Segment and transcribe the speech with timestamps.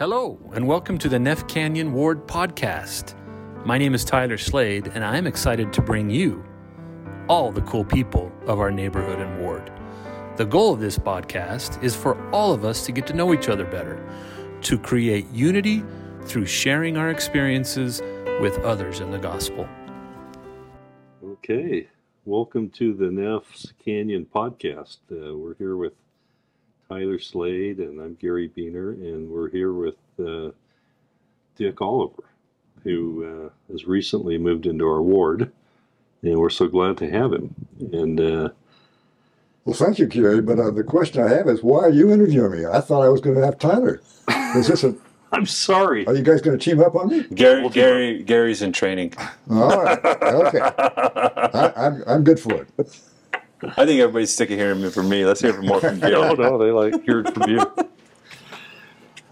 [0.00, 3.14] Hello, and welcome to the Neff Canyon Ward podcast.
[3.66, 6.42] My name is Tyler Slade, and I'm excited to bring you
[7.28, 9.70] all the cool people of our neighborhood and ward.
[10.38, 13.50] The goal of this podcast is for all of us to get to know each
[13.50, 14.02] other better,
[14.62, 15.84] to create unity
[16.24, 18.00] through sharing our experiences
[18.40, 19.68] with others in the gospel.
[21.22, 21.88] Okay,
[22.24, 24.96] welcome to the Neff's Canyon podcast.
[25.12, 25.92] Uh, we're here with
[26.90, 30.50] Tyler Slade, and I'm Gary Beener, and we're here with uh,
[31.54, 32.24] Dick Oliver,
[32.82, 35.52] who uh, has recently moved into our ward,
[36.22, 37.54] and we're so glad to have him.
[37.92, 38.48] And uh,
[39.64, 40.40] Well, thank you, Gary.
[40.42, 42.66] But uh, the question I have is, why are you interviewing me?
[42.66, 44.02] I thought I was going to have Tyler.
[44.56, 44.96] Is this a?
[45.32, 46.04] I'm sorry.
[46.08, 47.22] Are you guys going to team up on me?
[47.32, 49.14] Gary, Gary, Gary's in training.
[49.48, 50.04] All right.
[50.04, 50.58] Okay.
[50.78, 53.00] I, I'm I'm good for it.
[53.62, 55.24] I think everybody's sick of hearing me from me.
[55.24, 56.36] Let's hear from more from no, Gary.
[56.36, 57.60] no, they like hearing from you.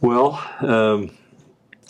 [0.01, 1.11] Well, um,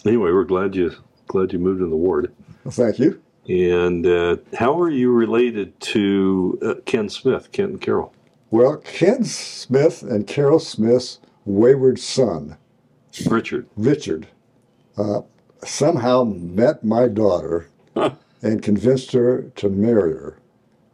[0.06, 0.92] anyway, we're glad you
[1.26, 2.32] glad you moved in the ward.
[2.64, 3.20] Well, thank you.
[3.48, 8.14] And uh, how are you related to uh, Ken Smith, Ken and Carol?
[8.50, 12.56] Well, Ken Smith and Carol Smith's wayward son,
[13.26, 13.66] Richard.
[13.76, 14.26] Richard,
[14.96, 15.20] uh,
[15.64, 18.14] somehow met my daughter Huh.
[18.42, 20.38] and convinced her to marry her.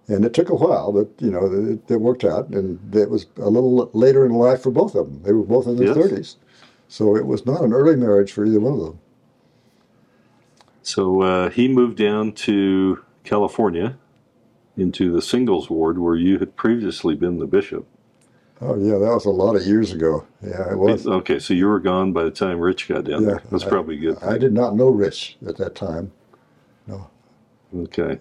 [0.06, 3.26] And it took a while, but you know, it, it worked out, and it was
[3.36, 5.22] a little later in life for both of them.
[5.22, 5.96] They were both in their Yes.
[5.96, 6.36] thirties,
[6.88, 8.98] so it was not an early marriage for either one of them.
[10.82, 13.96] So uh, he moved down to California
[14.76, 17.86] into the singles ward where you had previously been the bishop.
[18.60, 20.26] Oh yeah, that was a lot of years ago.
[20.42, 21.06] Yeah, it was.
[21.06, 23.42] Okay, so you were gone by the time Rich got down Yeah, there.
[23.50, 24.22] That's I- probably good.
[24.22, 26.12] I did not know Rich at that time.
[26.86, 27.08] No.
[27.74, 28.20] Okay.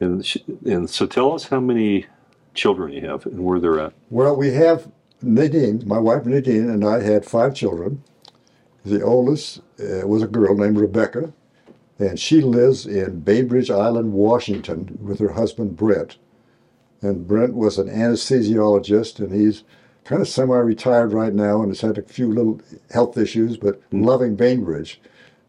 [0.00, 0.26] And
[0.64, 2.06] and so tell us how many
[2.54, 3.92] children you have and where they're at.
[4.08, 4.90] Well, we have
[5.22, 8.02] Nadine, my wife Nadine, and I had five children.
[8.84, 11.32] The oldest uh, was a girl named Rebecca,
[11.98, 16.16] and she lives in Bainbridge Island, Washington, with her husband Brent.
[17.02, 19.64] And Brent was an anesthesiologist, and he's
[20.04, 22.60] kind of semi-retired right now, and has had a few little
[22.90, 25.00] health issues, but loving Bainbridge,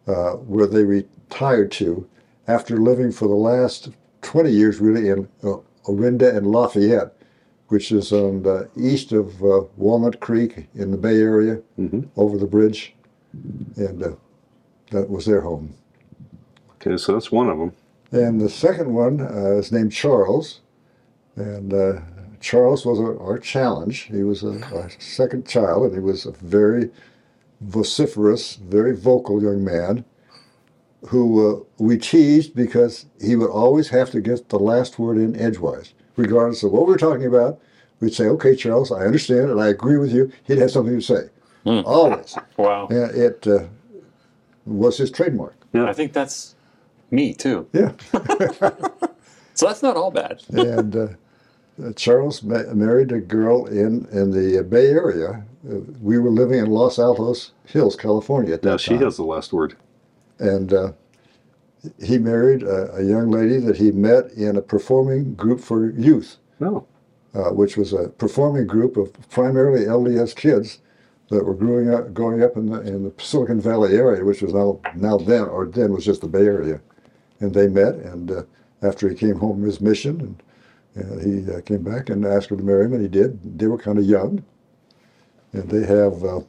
[0.07, 2.07] uh, where they retired to
[2.47, 3.89] after living for the last
[4.31, 7.13] 20 years, really, in uh, Orinda and Lafayette
[7.67, 12.09] which is on the east of uh, Walnut Creek in the Bay Area, Mhm.
[12.17, 12.93] over the bridge,
[13.77, 14.09] and uh,
[14.91, 15.73] that was their home.
[16.75, 17.71] Okay, so that's one of them.
[18.11, 20.59] And the second one uh, is named Charles,
[21.37, 22.01] and uh,
[22.41, 24.09] Charles was our, our challenge.
[24.11, 26.89] He was a, our second child, and he was a very
[27.61, 30.03] vociferous, very vocal young man
[31.07, 35.35] who uh, we teased because he would always have to get the last word in
[35.35, 37.59] edgewise, regardless of what we were talking about.
[37.99, 41.01] We'd say, "Okay, Charles, I understand and I agree with you." He'd have something to
[41.01, 41.29] say,
[41.65, 42.35] always.
[42.57, 42.87] Wow.
[42.89, 43.63] And it uh,
[44.65, 45.55] was his trademark.
[45.73, 46.55] Yeah, I think that's
[47.09, 47.67] me too.
[47.73, 47.93] Yeah.
[49.53, 50.41] So that's not all bad.
[50.49, 51.07] and uh,
[51.83, 55.45] uh, Charles ma- married a girl in in the Bay Area.
[55.69, 59.03] Uh, we were living in Los Altos Hills, California at that Now she time.
[59.03, 59.75] has the last word.
[60.41, 60.91] And uh,
[62.03, 66.37] he married a, a young lady that he met in a performing group for youth,
[66.59, 66.85] No.
[67.33, 70.79] uh, which was a performing group of primarily LDS kids
[71.29, 74.53] that were growing up, growing up in the in the Silicon Valley area, which was
[74.53, 76.81] now now then or then was just the Bay Area,
[77.39, 77.95] and they met.
[77.95, 78.43] And uh,
[78.81, 80.19] after he came home from his mission,
[80.95, 83.57] and, and he uh, came back and asked her to marry him, and he did.
[83.59, 84.43] They were kind of young,
[85.53, 86.41] and they have uh,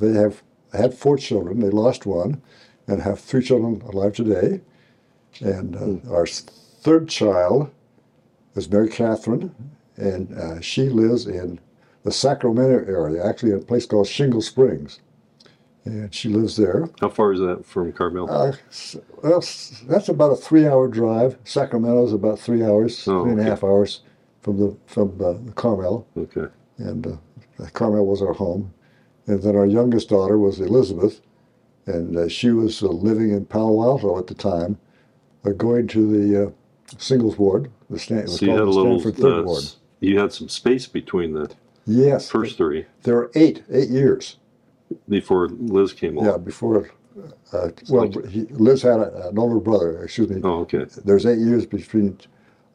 [0.00, 0.42] they have
[0.72, 1.60] had four children.
[1.60, 2.42] They lost one,
[2.90, 4.60] and have three children alive today.
[5.40, 7.70] And uh, our third child
[8.56, 9.54] is Mary Catherine,
[9.96, 11.60] and uh, she lives in
[12.02, 15.00] the Sacramento area, actually in a place called Shingle Springs.
[15.84, 16.88] And she lives there.
[17.00, 18.30] How far is that from Carmel?
[18.30, 18.52] Uh,
[19.22, 19.40] well,
[19.86, 21.38] that's about a three-hour drive.
[21.44, 24.02] Sacramento is about three hours, Oh, three and a half hours
[24.42, 26.46] from the from uh, Carmel, okay.
[26.78, 28.74] and uh, Carmel was our home.
[29.26, 31.20] And then our youngest daughter was Elizabeth,
[31.86, 34.78] and uh, she was uh, living in Palo Alto at the time,
[35.44, 36.50] uh, going to the uh,
[36.98, 37.70] singles ward.
[37.88, 39.00] The Stan- So you had a little.
[39.00, 39.64] Stanford Third uh, Ward.
[40.00, 41.50] you had some space between the
[41.86, 44.36] Yes, first three there were eight eight years.
[45.08, 46.26] before Liz came along.
[46.30, 46.90] Yeah, before.
[47.52, 50.04] Uh, well, he, Liz had a, an older brother.
[50.04, 50.40] Excuse me.
[50.44, 50.86] Oh, okay.
[51.04, 52.18] There's eight years between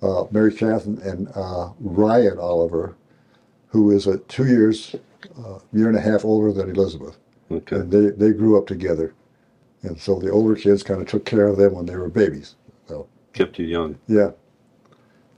[0.02, 2.96] uh, Mary Catherine and uh, Ryan Oliver,
[3.68, 4.96] who is a two years,
[5.40, 7.18] uh, year and a half older than Elizabeth,
[7.52, 7.76] Okay.
[7.78, 9.14] and they they grew up together,
[9.84, 12.56] and so the older kids kind of took care of them when they were babies.
[12.88, 13.98] So Kept you young.
[14.08, 14.32] yeah,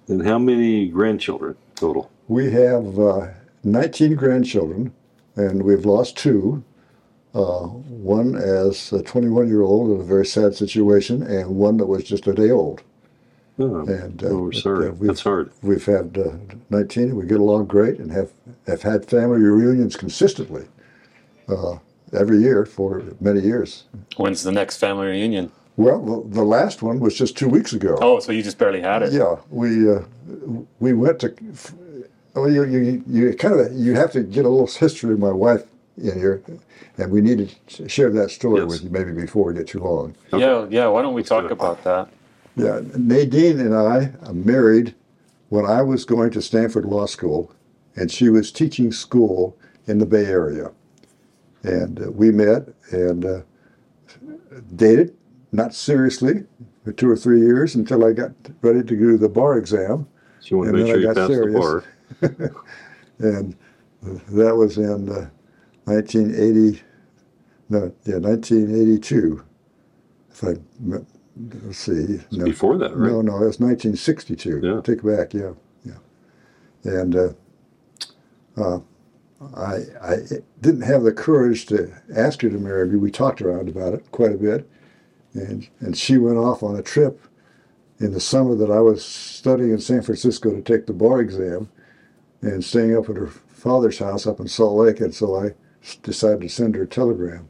[0.08, 2.10] And how many grandchildren total?
[2.28, 3.28] we have uh,
[3.64, 4.94] 19 grandchildren,
[5.36, 6.64] and we've lost two.
[7.36, 11.86] Uh, one as a 21 year old in a very sad situation, and one that
[11.86, 12.82] was just a day old.
[13.60, 14.88] Oh, And uh, oh, sorry.
[14.88, 15.52] uh, we've- That's hard.
[15.62, 16.38] We've had uh,
[16.70, 18.32] 19, and we get along great, and have
[18.66, 20.66] have had family reunions consistently
[21.48, 21.78] uh,
[22.14, 23.86] every year for many years.
[24.18, 25.52] When's the next family reunion?
[25.76, 27.98] Well, the, the last one was just two weeks ago.
[28.02, 29.14] Oh, so you just barely had it.
[29.14, 30.02] Yeah, we uh,
[30.80, 31.34] we went to.
[32.34, 35.32] Well, you, you you kind of you have to get a little history of my
[35.32, 35.64] wife
[35.98, 36.42] in here,
[36.98, 38.70] and we need to share that story Yes.
[38.70, 40.16] with you maybe before we get too long.
[40.34, 40.88] Yeah, yeah.
[40.88, 42.10] Why don't we talk do about that?
[42.56, 44.96] Yeah, Nadine and I married
[45.50, 47.52] when I was going to Stanford Law School,
[47.96, 49.56] and she was teaching school
[49.86, 50.72] in the Bay Area,
[51.64, 53.42] and uh, we met and uh,
[54.76, 55.16] dated,
[55.52, 56.44] not seriously,
[56.84, 58.32] for two or three years until I got
[58.62, 60.08] ready to do the bar exam.
[60.40, 61.60] So you want to And make then sure I you got pass the serious.
[61.60, 61.84] bar.
[63.20, 63.56] and
[64.30, 65.30] that was in uh,
[65.86, 66.82] 1980
[67.70, 69.44] no yeah 1982
[70.32, 70.56] if I,
[71.66, 73.12] let's see no, Before that, right?
[73.12, 74.82] no no it was 1962 Yeah.
[74.82, 75.52] take it back yeah
[75.84, 75.98] yeah
[76.84, 77.30] and uh,
[78.58, 78.80] uh,
[79.56, 80.18] I, I
[80.62, 84.12] didn't have the courage to ask her to marry me we talked around about it
[84.12, 84.70] quite a bit
[85.34, 87.22] and and she went off on a trip
[88.00, 91.70] in the summer that I was studying in San Francisco to take the bar exam
[92.42, 95.00] and staying up at her father's house up in Salt Lake.
[95.00, 95.54] And so I
[96.04, 97.48] decided to send her a telegram.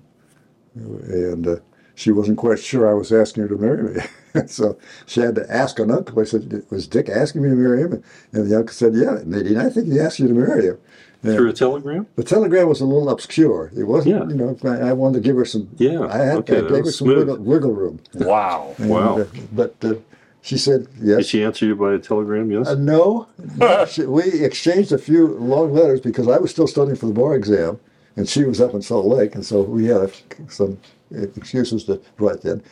[0.75, 1.55] And uh,
[1.95, 4.01] she wasn't quite sure I was asking her to marry me.
[4.47, 6.19] so she had to ask an uncle.
[6.19, 8.03] I said, Was Dick asking me to marry him?
[8.31, 10.77] And the uncle said, Yeah, Nadine, I think he asked you to marry him.
[11.27, 12.07] And Through a telegram?
[12.15, 13.71] the telegram was a little obscure.
[13.75, 14.27] It wasn't, Yeah.
[14.27, 16.71] you know, I, I wanted to give her some, Yeah, I, had, okay, I that
[16.71, 17.99] gave her some wiggle, wiggle room.
[18.13, 18.73] Wow.
[18.77, 19.19] And, Wow.
[19.19, 19.95] uh, but uh,
[20.41, 21.17] she said, Yes.
[21.17, 22.51] Did she answer you by a telegram?
[22.51, 22.67] Yes.
[22.67, 23.27] Uh, no,
[23.89, 27.35] She- we exchanged a few long letters because I was still studying for the bar
[27.35, 27.79] exam,
[28.15, 30.11] and she was up in Salt Lake, and so we had
[30.49, 30.77] some
[31.11, 32.63] excuses to write then.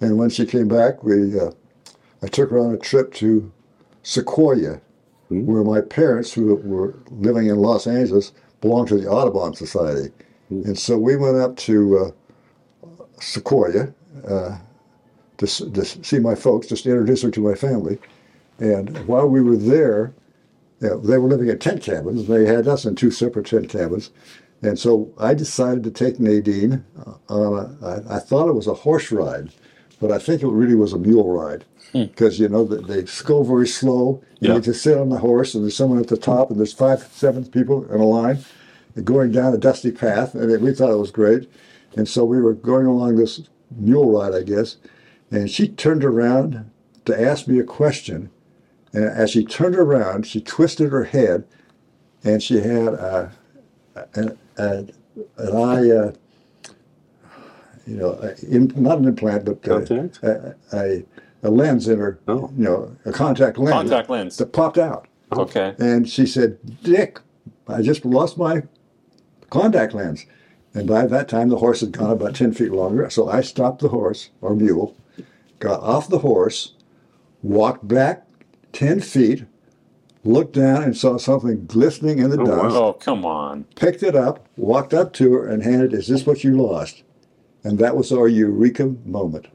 [0.00, 1.50] And when she came back, we uh,
[2.22, 3.50] I took her on a trip to
[4.02, 4.80] Sequoia,
[5.32, 5.46] Hmm.
[5.46, 10.10] where my parents, who were living in Los Angeles, belonged to the Audubon Society,
[10.48, 10.62] Hmm.
[10.64, 12.86] and so we went up to uh,
[13.20, 13.92] Sequoia.
[14.26, 14.58] Uh,
[15.38, 17.98] to, to see my folks, just to introduce her to my family.
[18.60, 20.14] And while we were there,
[20.80, 22.28] you know, they were living in tent cabins.
[22.28, 24.10] They had us in two separate tent cabins.
[24.62, 28.68] And so I decided to take Nadine uh, on a, I, I thought it was
[28.68, 29.50] a horse ride,
[30.02, 31.64] but I think it really was a mule ride.
[31.92, 34.20] Because, you know, they, go very slow.
[34.40, 34.54] And Yeah.
[34.56, 37.08] You just sit on the horse, and there's someone at the top, and there's five,
[37.12, 38.44] seven people in a line
[39.04, 40.34] going down a dusty path.
[40.34, 41.48] And we thought it was great.
[41.96, 44.76] And so we were going along this mule ride, I guess.
[45.30, 46.68] And she turned around
[47.04, 48.30] to ask me a question.
[48.92, 51.44] And as she turned around, she twisted her head,
[52.24, 53.32] and she had a,
[54.14, 54.86] an, a,
[55.36, 56.12] an eye, uh,
[57.86, 60.18] you know, a, in, not an implant, but uh, Contact?
[60.22, 61.04] a, a,
[61.42, 62.50] a lens in her, Oh.
[62.56, 64.36] you know, a contact lens Contact lens.
[64.36, 65.06] that popped out.
[65.32, 65.74] Okay.
[65.78, 67.18] And she said, Dick,
[67.68, 68.62] I just lost my
[69.50, 70.26] contact lens.
[70.74, 73.08] And by that time, the horse had gone about 10 feet longer.
[73.10, 74.96] So I stopped the horse, or mule,
[75.58, 76.74] got off the horse,
[77.42, 78.26] walked back
[78.72, 79.44] 10 feet,
[80.24, 82.82] looked down and saw something glistening in the Oh, dust, wow.
[82.84, 83.64] Oh, come on.
[83.74, 87.02] picked it up, walked up to her, and handed, Is this what you lost?
[87.64, 89.46] And that was our eureka moment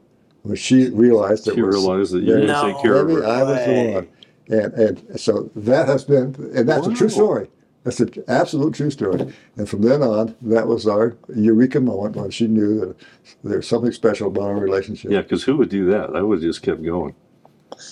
[0.42, 2.94] when she realized that She was- realized that you were going to No take care
[2.96, 3.26] of Maybe her.
[3.26, 4.08] I was the one.
[4.50, 7.48] And, and so that has been, and that's a true story.
[7.84, 9.32] That's an absolute true story.
[9.56, 12.96] And from then on, that was our eureka moment when she knew that
[13.44, 15.10] there's something special about our relationship.
[15.10, 16.16] Yeah, because who would do that?
[16.16, 17.14] I would have just kept going.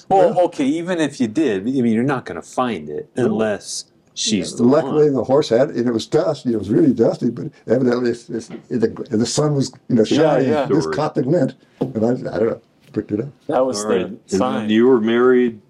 [0.09, 3.85] Well, okay, even if you did, I mean, you're not going to find it unless
[4.17, 5.15] she's the Luckily, one.
[5.15, 6.53] the horse had, and it was dusty.
[6.53, 10.05] It was really dusty, but evidently, it's, it's, it, the, the sun was, you know,
[10.05, 10.49] shining.
[10.49, 10.67] yeah.
[10.67, 12.61] This caught the glint, and I, I don't know,
[12.93, 13.29] picked it up.
[13.47, 13.99] That was All right.
[14.01, 14.71] the And then sign.
[14.71, 15.61] you were married.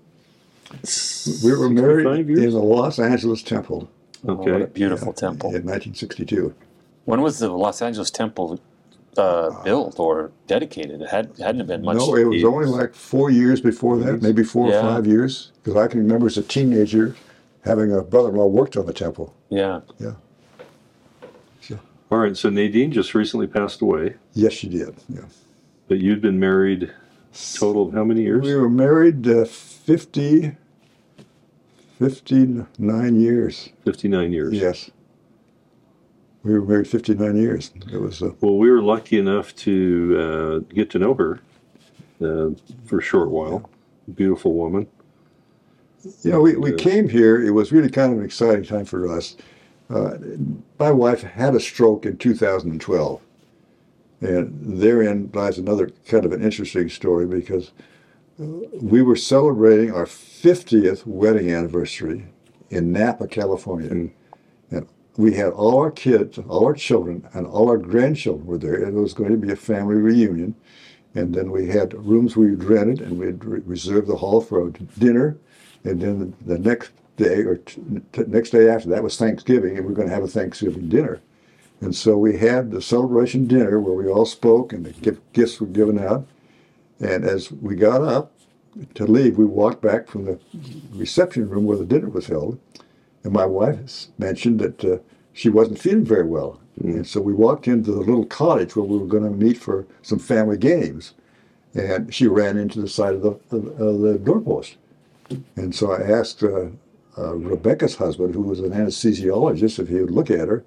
[1.44, 3.88] We were married in the Los Angeles Temple
[4.26, 4.66] Oh, what a Okay.
[4.72, 5.50] beautiful temple.
[5.50, 6.52] in 1962.
[7.04, 8.58] When was the Los Angeles temple
[9.16, 11.00] uh, built or dedicated?
[11.02, 11.98] It had, hadn't been much.
[11.98, 14.78] No, it was only like four years before that, maybe four Yeah.
[14.78, 15.52] or five years.
[15.62, 17.14] Because I can remember as a teenager
[17.66, 19.34] having a brother-in-law worked on the temple.
[19.50, 19.80] Yeah.
[19.98, 20.12] Yeah.
[22.08, 22.36] All right.
[22.36, 24.94] So Nadine just recently passed away, Yes, she did.
[25.08, 25.22] Yeah.
[25.88, 26.92] but you'd been married
[27.54, 28.44] total of how many years?
[28.44, 30.52] We were married uh, 50,
[31.98, 33.70] 59 years.
[33.84, 34.52] 59 years.
[34.54, 34.90] Yes.
[36.44, 37.72] We were married 59 years.
[37.92, 41.40] It was, uh, Well, we were lucky enough to uh, get to know her
[42.22, 42.50] uh,
[42.84, 43.68] for a short while.
[44.14, 44.86] Beautiful woman.
[46.22, 47.44] You know, we, we came here.
[47.44, 49.36] It was really kind of an exciting time for us.
[49.88, 50.16] Uh,
[50.78, 53.20] my wife had a stroke in 2012.
[54.20, 57.72] And therein lies another kind of an interesting story because
[58.40, 58.44] uh,
[58.80, 62.26] we were celebrating our 50th wedding anniversary
[62.70, 63.90] in Napa, California.
[63.90, 64.10] Mm.
[64.70, 68.74] And we had all our kids, all our children, and all our grandchildren were there.
[68.74, 70.54] It was going to be a family reunion.
[71.14, 74.66] And then we had rooms we rented, and we had re- reserved the hall for
[74.66, 75.38] a dinner.
[75.86, 77.80] And then the, the next day, or t-
[78.12, 80.88] t- next day after that, was Thanksgiving, and we were going to have a Thanksgiving
[80.88, 81.20] dinner.
[81.80, 85.60] And so we had the celebration dinner where we all spoke and the gift, gifts
[85.60, 86.26] were given out.
[87.00, 88.32] And as we got up
[88.94, 90.40] to leave, we walked back from the
[90.92, 92.58] reception room where the dinner was held.
[93.24, 94.98] And my wife mentioned that uh,
[95.34, 96.60] she wasn't feeling very well.
[96.82, 99.86] And so we walked into the little cottage where we were going to meet for
[100.02, 101.12] some family games.
[101.74, 104.76] And she ran into the side of the, of, of the doorpost.
[105.56, 106.66] And so I asked uh,
[107.18, 110.64] uh, Rebecca's husband, who was an anesthesiologist, if he would look at her.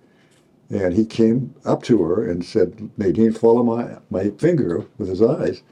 [0.70, 5.22] And he came up to her and said, Nadine, follow my, my finger with his
[5.22, 5.63] eyes.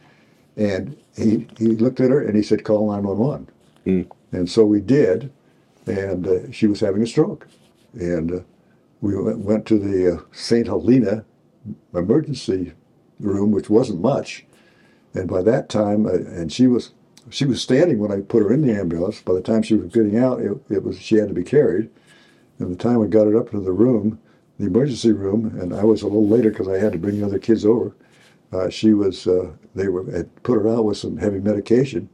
[0.55, 3.49] And he, he looked at her and he said, call 911.
[3.85, 4.11] Mm.
[4.31, 5.31] And so we did.
[5.85, 7.47] And uh, she was having a stroke.
[7.93, 8.39] And uh,
[9.01, 10.65] we went, went to the uh, St.
[10.65, 11.23] Helena
[11.93, 12.73] emergency
[13.19, 14.45] room, which wasn't much.
[15.13, 16.91] And by that time, uh, and she was
[17.29, 19.21] she was standing when I put her in the ambulance.
[19.21, 21.89] By the time she was getting out, it, it was she had to be carried.
[22.59, 24.19] And the time we got her up to the room,
[24.59, 27.25] the emergency room, and I was a little later because I had to bring the
[27.25, 27.95] other kids over.
[28.51, 32.09] Uh, she was uh, they were had put her out with some heavy medication,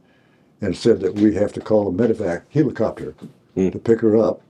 [0.60, 3.14] and said that we have to call a medevac helicopter
[3.70, 4.42] to pick her up,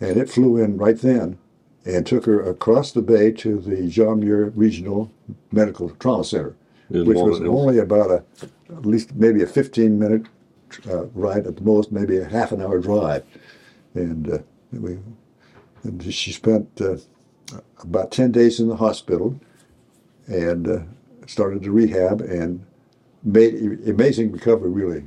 [0.00, 1.38] and it flew in right then,
[1.84, 5.10] and took her across the bay to the John Muir Regional
[5.52, 6.56] Medical Trauma Center,
[6.88, 8.24] which was only about a
[8.70, 10.26] at least maybe a 15 minute
[10.88, 13.24] uh, ride at the most, maybe a half an hour drive,
[13.94, 14.38] and uh,
[14.72, 14.98] we
[15.84, 16.96] and she spent uh,
[17.82, 19.38] about 10 days in the hospital
[20.26, 20.80] and uh,
[21.26, 22.64] started to rehab and
[23.22, 23.54] made
[23.86, 25.04] amazing recovery really.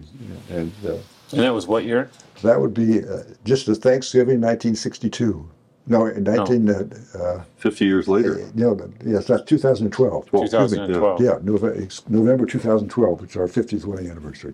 [0.49, 0.97] And uh,
[1.31, 2.09] And that was what year?
[2.43, 5.49] that would be uh, just as Thanksgiving 1962
[5.89, 6.83] no in 19 uh,
[7.17, 8.49] uh, 50 years later.
[8.55, 11.21] no yes that's 2012 Well, excuse me, 2012.
[11.21, 14.53] yeah November, November 2012 which is our 50th wedding anniversary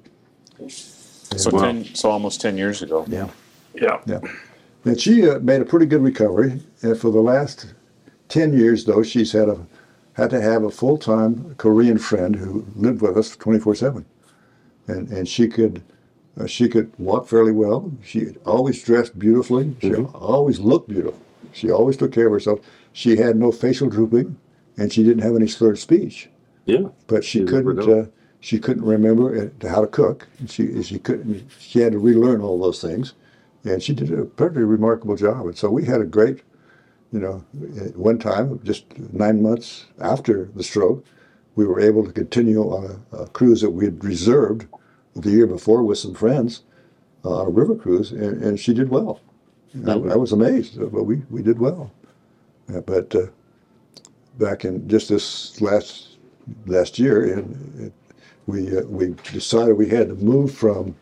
[0.69, 1.61] So Wow.
[1.61, 3.05] ten, so almost ten years ago.
[3.07, 3.27] yeah
[3.73, 3.99] Yeah.
[4.05, 4.21] Yeah.
[4.85, 6.61] And she uh, made a pretty good recovery.
[6.83, 7.73] And for the last
[8.29, 9.57] 10 years, though, she's had a
[10.13, 14.05] had to have a full-time Korean friend who lived with us 24/7.
[14.87, 15.81] And and she could
[16.39, 17.91] uh, she could walk fairly well.
[18.03, 19.75] She always dressed beautifully.
[19.81, 21.19] She always looked beautiful.
[21.55, 22.59] She always took care of herself.
[22.91, 24.37] She had no facial drooping,
[24.77, 26.29] and she didn't have any slurred speech.
[26.65, 26.89] Yeah.
[27.07, 27.99] But she never couldn't.
[27.99, 28.09] Uh,
[28.41, 30.27] she couldn't remember uh, how to cook.
[30.47, 31.49] She she couldn't.
[31.57, 33.13] She had to relearn all those things,
[33.63, 35.45] and she did a pretty remarkable job.
[35.45, 36.43] And so we had a great,
[37.13, 37.45] you know,
[37.79, 41.05] at one time just nine months after the stroke,
[41.55, 44.67] we were able to continue on a, a cruise that we had reserved
[45.15, 46.63] the year before with some friends
[47.23, 49.21] uh, on a river cruise, and, and she did well.
[49.87, 51.91] I, I was amazed, uh, but we we did well.
[52.73, 53.27] Uh, but uh,
[54.39, 56.17] back in just this last
[56.65, 57.91] last year, and
[58.47, 60.95] we uh, we decided we had to move from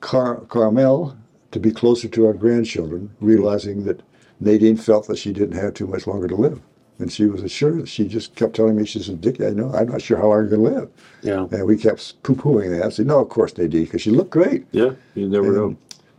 [0.00, 1.16] Car- Carmel
[1.52, 4.02] to be closer to our grandchildren, realizing that
[4.40, 6.60] Nadine felt that she didn't have too much longer to live.
[6.98, 9.88] And she was assured, she just kept telling me, she said, Dick, I know, I'm
[9.88, 10.90] not sure how long you're going to live.
[11.22, 11.46] Yeah.
[11.50, 12.86] And we kept poo pooing that.
[12.86, 14.66] I said, No, of course, Nadine, because she looked great.
[14.72, 14.92] Yeah.
[15.14, 15.76] You never know.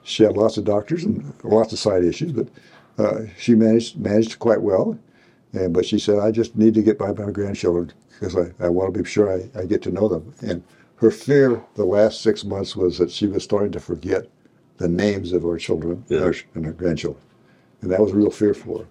[0.08, 2.48] She had lots of doctors and lots of side issues, but
[2.98, 4.98] uh, she managed managed quite well.
[5.54, 8.70] And but she said, I just need to get by my grandchildren because I, I
[8.70, 10.34] want to be sure I, I get to know them.
[10.42, 10.64] And
[10.96, 14.28] her fear the last six months was that she was starting to forget
[14.78, 16.18] the names of our children Yeah.
[16.18, 17.24] and, our, and our grandchildren.
[17.82, 18.86] And that was a real fear for her.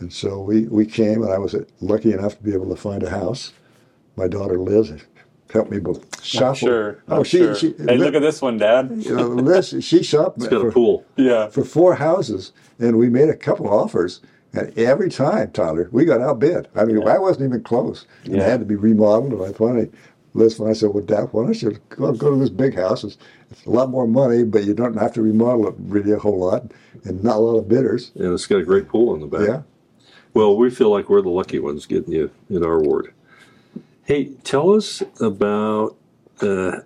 [0.00, 3.02] And so we, we came, and I was lucky enough to be able to find
[3.02, 3.52] a house.
[4.16, 4.92] My daughter Liz
[5.56, 6.56] helped me with shop.
[6.56, 7.02] Sure.
[7.08, 7.54] Oh, I'm she, sure.
[7.54, 8.90] she hey, look at this one, Dad.
[8.96, 11.04] you know, Liz, she shopped It's got for, a pool.
[11.16, 11.48] Yeah.
[11.48, 14.20] for four houses, and we made a couple offers.
[14.52, 16.68] And every time, Tyler, we got outbid.
[16.74, 18.06] I mean, I wasn't even close.
[18.24, 19.34] And It had to be remodeled.
[19.34, 19.90] And I finally,
[20.32, 23.04] Liz, when I said, "Well, Dad, why don't you go, go to this big house?
[23.04, 23.18] It's,
[23.50, 26.38] it's a lot more money, but you don't have to remodel it really a whole
[26.38, 26.72] lot,
[27.04, 29.48] and not a lot of bidders." And it's got a great pool in the back.
[29.48, 29.62] Yeah.
[30.32, 33.12] Well, we feel like we're the lucky ones getting you in our ward.
[34.06, 35.96] Hey, tell us about.
[36.40, 36.80] Uh,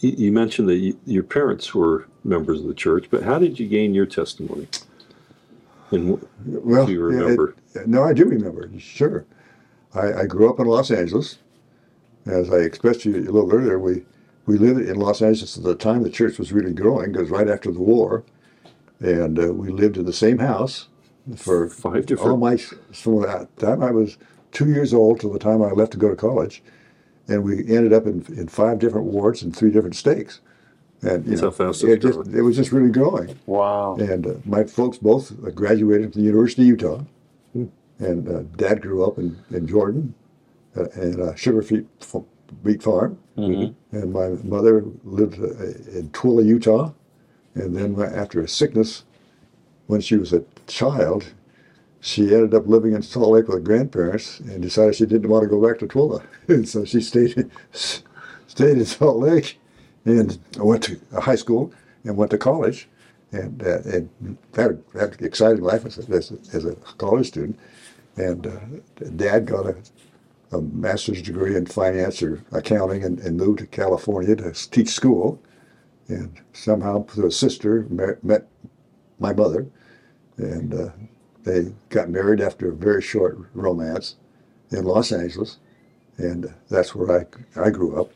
[0.00, 3.58] you, you mentioned that you, your parents were members of the church, but how did
[3.58, 4.68] you gain your testimony?
[5.92, 7.56] And Well, do you yeah, it- remember?
[7.86, 8.70] no, I do remember.
[8.78, 9.24] Sure,
[9.94, 11.38] I, I grew up in Los Angeles.
[12.26, 14.04] As I expressed to you a little earlier, we
[14.46, 17.48] we lived in Los Angeles at the time the church was really growing, because right
[17.48, 18.24] after the war,
[19.00, 20.88] and uh, we lived in the same house
[21.36, 24.18] for Five different- all my from that time I was
[24.52, 26.62] two years old till the time I left to go to college,
[27.28, 30.40] and we ended up in, in five different wards and three different stakes.
[31.02, 33.36] And you That's know, how fast it, it's just, it was just really growing.
[33.46, 33.96] Wow.
[33.96, 37.00] And uh, my folks both uh, graduated from the University of Utah,
[37.52, 37.64] Hmm.
[37.98, 40.14] and uh, Dad grew up in, in Jordan,
[40.76, 42.22] uh, in uh, Sugar Beet F-
[42.62, 43.74] Beet Farm, Mhm.
[43.92, 46.92] and my mother lived uh, in Tooele, Utah,
[47.54, 49.04] and then after a sickness,
[49.86, 51.32] when she was a child,
[52.02, 55.44] she ended up living in Salt Lake with her grandparents and decided she didn't want
[55.44, 59.58] to go back to Tooele, and so she stayed stayed in Salt Lake,
[60.04, 62.88] and went to high school and went to college,
[63.30, 67.28] and uh, and had, had an exciting life as a, as a, as a college
[67.28, 67.56] student,
[68.16, 68.58] and uh,
[69.14, 69.76] Dad got a,
[70.50, 75.40] a master's degree in finance or accounting and, and moved to California to teach school,
[76.08, 78.48] and somehow through a sister met, met
[79.20, 79.68] my mother,
[80.36, 80.88] and uh,
[81.44, 84.16] they got married after a very short romance
[84.70, 85.58] in Los Angeles,
[86.18, 88.10] and that's where I I grew up.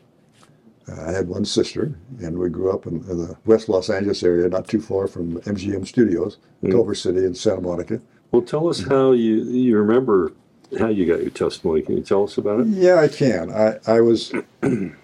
[0.89, 4.23] Uh, I had one sister, and we grew up in, in the West Los Angeles
[4.23, 6.71] area, not too far from MGM Studios, Mm.
[6.71, 8.01] Culver City, and Santa Monica.
[8.31, 10.33] Well, tell us how you you remember
[10.79, 11.81] how you got your testimony.
[11.81, 12.67] Can you tell us about it?
[12.67, 13.51] Yeah, I can.
[13.51, 14.95] I, I was, I,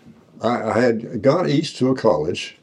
[0.41, 2.57] I had gone east to a college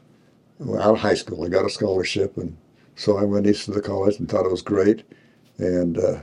[0.61, 1.43] out of high school.
[1.45, 2.57] I got a scholarship, and
[2.95, 5.03] so I went east to the college and thought it was great.
[5.61, 6.19] And uh,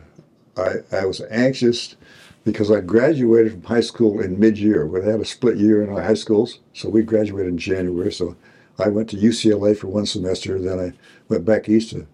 [0.57, 1.97] I, I was anxious
[2.45, 4.87] because I graduated from high school in mid-year.
[4.87, 8.12] We had a split year in our high schools, so we graduated in January.
[8.12, 8.37] So
[8.78, 10.92] I went to UCLA for one semester, then I
[11.28, 12.07] went back east to,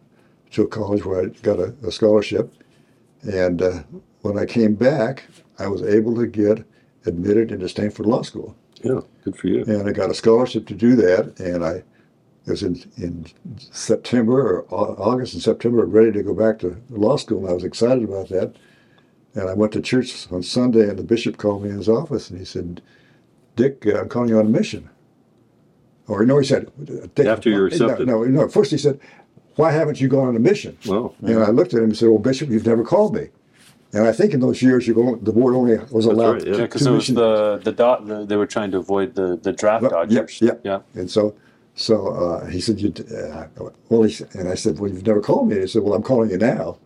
[0.52, 2.52] to a college where I got a, a scholarship.
[3.22, 3.82] And uh,
[4.20, 5.24] when I came back,
[5.58, 6.64] I was able to get
[7.06, 8.54] admitted into Stanford Law School.
[8.82, 9.64] Yeah, good for you.
[9.64, 11.38] And I got a scholarship to do that.
[11.38, 11.82] And I
[12.46, 13.26] was in, in
[13.58, 17.40] September or August and September ready to go back to law school.
[17.40, 18.54] And I was excited about that.
[19.34, 22.30] And I went to church on Sunday, and the bishop called me in his office,
[22.30, 22.80] and he said,
[23.56, 24.88] "Dick, uh, I'm calling you on a mission."
[26.06, 26.70] Or no, he said,
[27.14, 28.06] Dick, After you were no, accepted.
[28.06, 28.48] No, no.
[28.48, 29.00] First he said,
[29.56, 31.14] "Why haven't you gone on a mission?" Wow.
[31.22, 33.30] And I looked at him and said, "Well, Bishop, you've never called me."
[33.92, 36.50] And I think in those years, you go, the board only was allowed right, yeah.
[36.50, 37.64] Yeah, two because it was missionaries.
[37.64, 38.06] the the dot.
[38.06, 40.40] The, they were trying to avoid the the draft Well, yeah, dodgers.
[40.40, 40.52] yeah.
[40.62, 40.80] yeah.
[40.94, 41.34] And so,
[41.74, 43.46] so uh, he said, you, uh,
[43.88, 45.54] well, he, said- and I said, well, you've never called me.
[45.54, 46.78] And he said, well, I'm calling you now.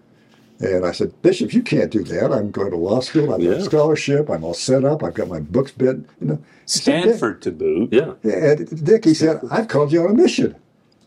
[0.61, 2.33] And I said, Bishop, you can't do that.
[2.33, 3.33] I'm going to law school.
[3.33, 4.29] I've got a scholarship.
[4.29, 5.05] I'm all set up.
[5.05, 6.05] I've got my books bid.
[6.21, 7.93] You know, He said, Stanford to boot.
[7.93, 8.15] Yeah.
[8.25, 10.57] Yeah, and Dick, he said, I've called you on a mission.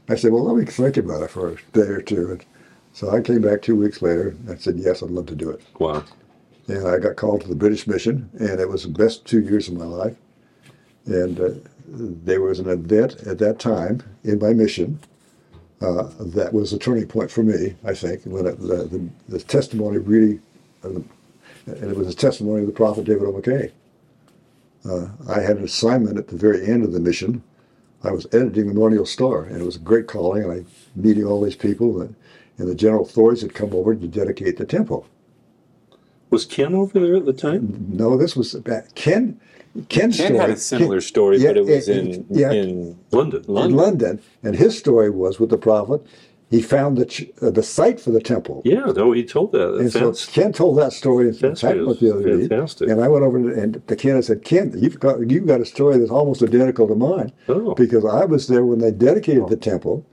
[0.08, 2.32] I said, well, let me think about it for a day or two.
[2.32, 2.46] And
[2.94, 4.30] so I came back two weeks later.
[4.30, 5.62] and I said, yes, I'd love to do it.
[5.80, 6.06] Wow.
[6.68, 9.68] And I got called to the British mission, and it was the best two years
[9.68, 10.16] of my life.
[11.08, 11.50] And uh,
[11.92, 15.00] there was an event at that time in my mission
[15.82, 19.40] uh, that was a turning point for me, I think, when it, the, the, the
[19.40, 20.40] testimony really,
[20.84, 23.34] uh, and it was a testimony of the prophet David O.
[23.34, 23.72] McKay.
[24.88, 27.44] Uh, I had an assignment at the very end of the mission.
[28.04, 30.64] I was editing the Millennial Star, and it was a great calling, and I
[30.96, 32.16] meeting all these people, and,
[32.58, 35.06] and the general authorities had come over to dedicate the temple.
[36.32, 37.86] Was Ken over there at the time?
[37.90, 38.96] No, this was back.
[38.96, 39.40] Ken.
[39.90, 40.40] Ken's Ken story.
[40.40, 42.52] had a similar Ken- story, yeah, but it was it- in yeah.
[42.52, 43.44] in London.
[43.48, 43.78] in London.
[43.78, 46.02] London, and his story was with the prophet.
[46.50, 49.76] He found the ch- uh, the site for the temple, Yeah, no, he told that.
[49.76, 52.92] and so Ken told that story in that's Sacrament the other day.
[52.92, 55.62] And I went over to, and to Ken and said, "Ken, you've got you've got
[55.62, 57.74] a story that's almost identical to mine, Oh.
[57.74, 60.06] because I was there when they dedicated the temple,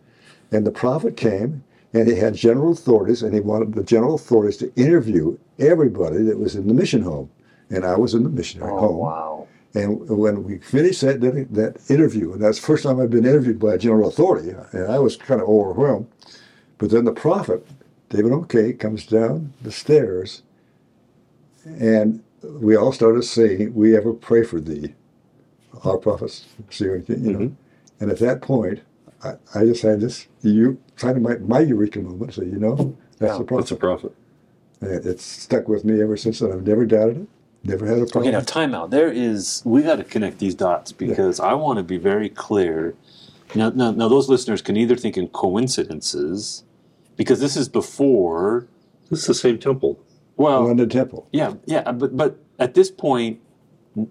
[0.53, 4.59] and the prophet came." And he had general authorities, and he wanted the general authorities
[4.59, 7.31] to interview everybody that was in the mission home.
[7.71, 8.97] And I was in the missionary Oh home.
[8.99, 9.49] wow.
[9.75, 13.59] And when we finished that that interview, and that's the first time I've been interviewed
[13.59, 16.07] by a general authority, and I was kind of overwhelmed.
[16.79, 17.67] But then the prophet,
[18.09, 18.41] David O.
[18.43, 20.43] McKay, comes down the stairs,
[21.65, 24.95] and we all started saying, "We ever pray for thee,"
[25.85, 27.05] our prophets, see, you know.
[27.07, 27.55] Mm-hmm.
[28.01, 28.81] And at that point,
[29.25, 32.35] I, I just had this you kind of my, my eureka moment.
[32.35, 33.79] So you know, that's Yeah, the That's a prophet.
[33.81, 34.15] prophet.
[34.81, 36.41] And it's stuck with me ever since.
[36.41, 37.29] And I've never doubted it.
[37.65, 38.35] Never had a problem.
[38.35, 38.71] Okay, problem.
[38.71, 38.91] now timeout.
[38.91, 42.95] There is we got to connect these dots because I want to be very clear.
[43.55, 46.65] Now, now, now, those listeners can either think in coincidences,
[47.17, 48.67] because this is before.
[49.11, 49.99] This is the same temple.
[50.37, 51.27] Well, the Temple.
[51.33, 53.41] yeah, yeah, but but at this point,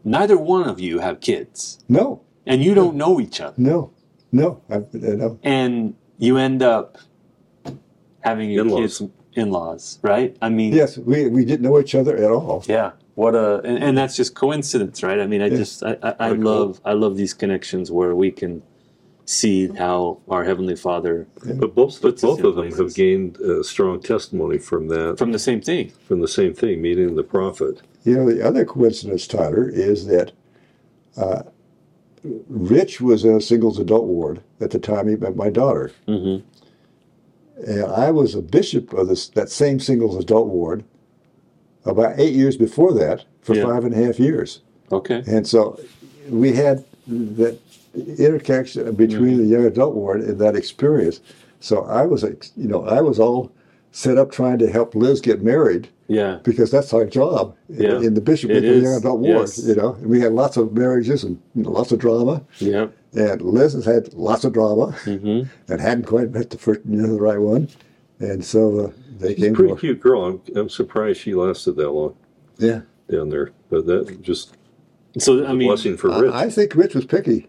[0.03, 3.91] neither one of you have kids, No, and you don't know each other, no,
[4.31, 4.61] no.
[4.69, 5.39] I, I no.
[5.43, 6.97] and you end up
[8.21, 8.99] having your In-laws.
[8.99, 10.35] kids in-laws, right?
[10.41, 12.63] I mean, Yes, we, we didn't know each other at all.
[12.67, 12.91] Yeah.
[13.15, 15.19] What a and, and that's just coincidence, right?
[15.19, 15.57] I mean, I Yeah.
[15.57, 16.45] just I, I, I Very cool.
[16.45, 18.63] love I love these connections where we can
[19.25, 23.99] see how our heavenly Father But both Puts both of them have gained uh, strong
[24.01, 25.91] testimony from that, from the same thing.
[26.07, 27.81] from the same thing, meeting the prophet.
[28.05, 30.31] You know, the other coincidence, Tyler, is that
[31.17, 31.43] uh,
[32.23, 35.91] Rich was in a singles adult ward at the time he met my daughter.
[36.07, 36.37] hmm
[37.65, 40.83] And I was a bishop of this that same singles adult ward
[41.85, 43.63] about eight years before that for Yeah.
[43.63, 44.61] five and a half years.
[44.91, 45.23] Okay.
[45.27, 45.79] And so
[46.29, 47.57] we had that
[47.95, 51.19] interconnection between the young adult ward and that experience.
[51.59, 52.23] So I was,
[52.55, 53.51] you know, I was all
[53.97, 56.37] set up trying to help Liz get married Yeah.
[56.43, 59.67] because that's our job in- Yeah, in the bishop it in the young is, yes.
[59.67, 62.43] You know, and we had lots of marriages and you know, lots of drama.
[62.59, 62.87] Yeah.
[63.13, 66.97] And Liz has had lots of drama hmm and hadn't quite met the first, you
[67.01, 67.69] know, the right one.
[68.19, 70.25] And so uh, they She's a came pretty to cute girl.
[70.25, 72.15] I'm, I'm surprised she lasted that long
[72.59, 72.81] Yeah.
[73.09, 73.49] down there.
[73.71, 74.53] But that just
[75.17, 76.31] So I mean, blessing for Rich.
[76.33, 77.47] I, I think Rich was picky,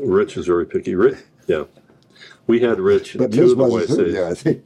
[0.00, 0.96] Rich is very picky.
[0.96, 1.64] Rich, yeah.
[2.48, 4.12] We had Rich but two Liz of the wasn't too.
[4.12, 4.64] Yeah, I think.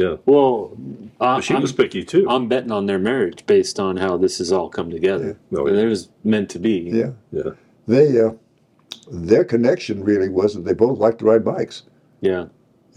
[0.00, 0.16] Yeah.
[0.24, 0.76] well,
[1.20, 2.26] I, But she I'm, was picky too.
[2.28, 5.38] I'm betting on their marriage based on how this has all come together.
[5.50, 6.90] No, It was meant to be.
[6.92, 7.10] Yeah.
[7.32, 7.50] yeah.
[7.86, 8.32] They, uh,
[9.10, 11.82] their connection really was that they both liked to ride bikes.
[12.22, 12.46] Yeah.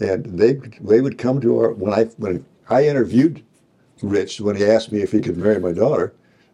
[0.00, 3.42] and they they would come to our when I when I interviewed
[4.02, 6.12] Rich when he asked me if he could marry my daughter,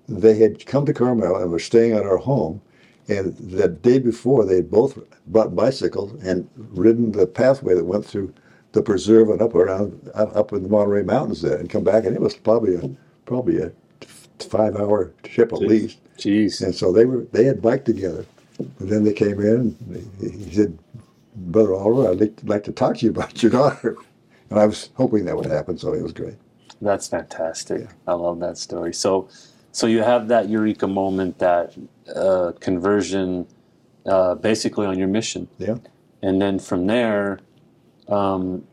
[0.09, 2.61] they had come to Carmel and were staying at our home,
[3.09, 8.05] and the day before they had both bought bicycles and ridden the pathway that went
[8.07, 8.33] through
[8.73, 12.15] the preserve and up around up in the Monterey Mountains there and come back and
[12.15, 12.91] it was probably a
[13.27, 13.73] probably a
[14.39, 15.69] five hour trip at Jeez.
[15.69, 15.99] least.
[16.17, 16.63] Jeez.
[16.63, 18.25] And so they were they had biked together.
[18.79, 20.79] And then they came in and he, said,
[21.35, 23.97] Brother Oliver, I'd like, like to talk to you about your daughter.
[24.51, 26.35] And I was hoping that would happen, so it was great.
[26.83, 27.89] That's fantastic.
[28.07, 28.93] I love that story.
[28.93, 29.29] So,
[29.73, 31.75] so you have that eureka moment, that
[32.15, 33.47] uh, conversion,
[34.05, 35.77] uh, basically on your mission, Yeah.
[36.23, 37.39] and then from there,
[38.11, 38.65] um,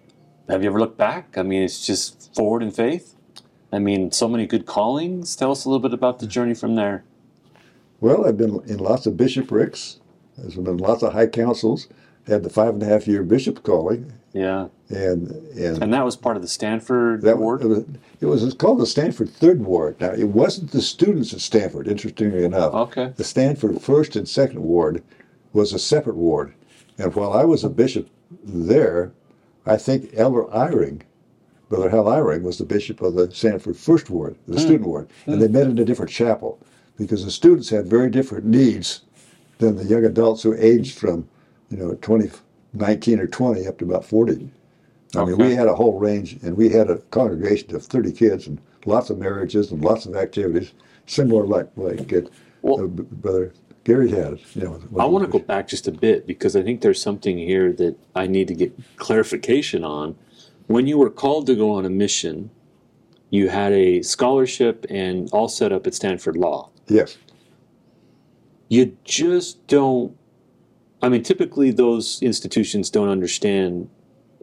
[0.50, 1.38] have you ever looked back?
[1.38, 3.16] I mean, it's just forward in faith.
[3.72, 5.36] I mean, so many good callings.
[5.36, 7.04] Tell us a little bit about the journey from there.
[8.00, 10.00] Well, I've been in lots of bishoprics.
[10.38, 11.88] There's been in lots of high councils.
[12.28, 16.18] Had the five and a half year bishop calling, Yeah, and and, and that was
[16.18, 17.62] part of the Stanford that ward.
[17.62, 17.86] it was
[18.20, 19.96] it was called the Stanford Third Ward.
[20.02, 21.88] Now it wasn't the students at Stanford.
[21.88, 23.14] Interestingly enough, Okay.
[23.16, 25.02] the Stanford First and Second Ward
[25.54, 26.54] was a separate ward.
[26.98, 28.10] And while I was a bishop
[28.44, 29.14] there,
[29.68, 31.02] I think Elder Eyring,
[31.70, 35.10] Brother Hal Eyring, was the bishop of the Stanford First Ward, the student ward.
[35.26, 36.60] And they met in a different chapel
[36.98, 39.02] because the students had very different needs
[39.58, 41.28] than the young adults who aged from,
[41.70, 42.32] you know, 20,
[42.74, 44.50] 19 or 20 up to about 40.
[45.16, 48.48] I mean, we had a whole range, and we had a congregation of 30 kids
[48.48, 50.74] and lots of marriages and lots of activities,
[51.06, 52.30] similar like like it,
[52.62, 53.54] Well- uh, Brother
[53.88, 54.40] Gary had.
[54.54, 57.38] You know, I want to go back just a bit because I think there's something
[57.38, 60.18] here that I need to get clarification on.
[60.68, 62.50] When you were called to go on a mission,
[63.30, 66.70] you had a scholarship and all set up at Stanford Law.
[66.88, 67.18] Yes,
[68.68, 70.18] You just don't.
[71.02, 73.90] I mean, typically those institutions don't understand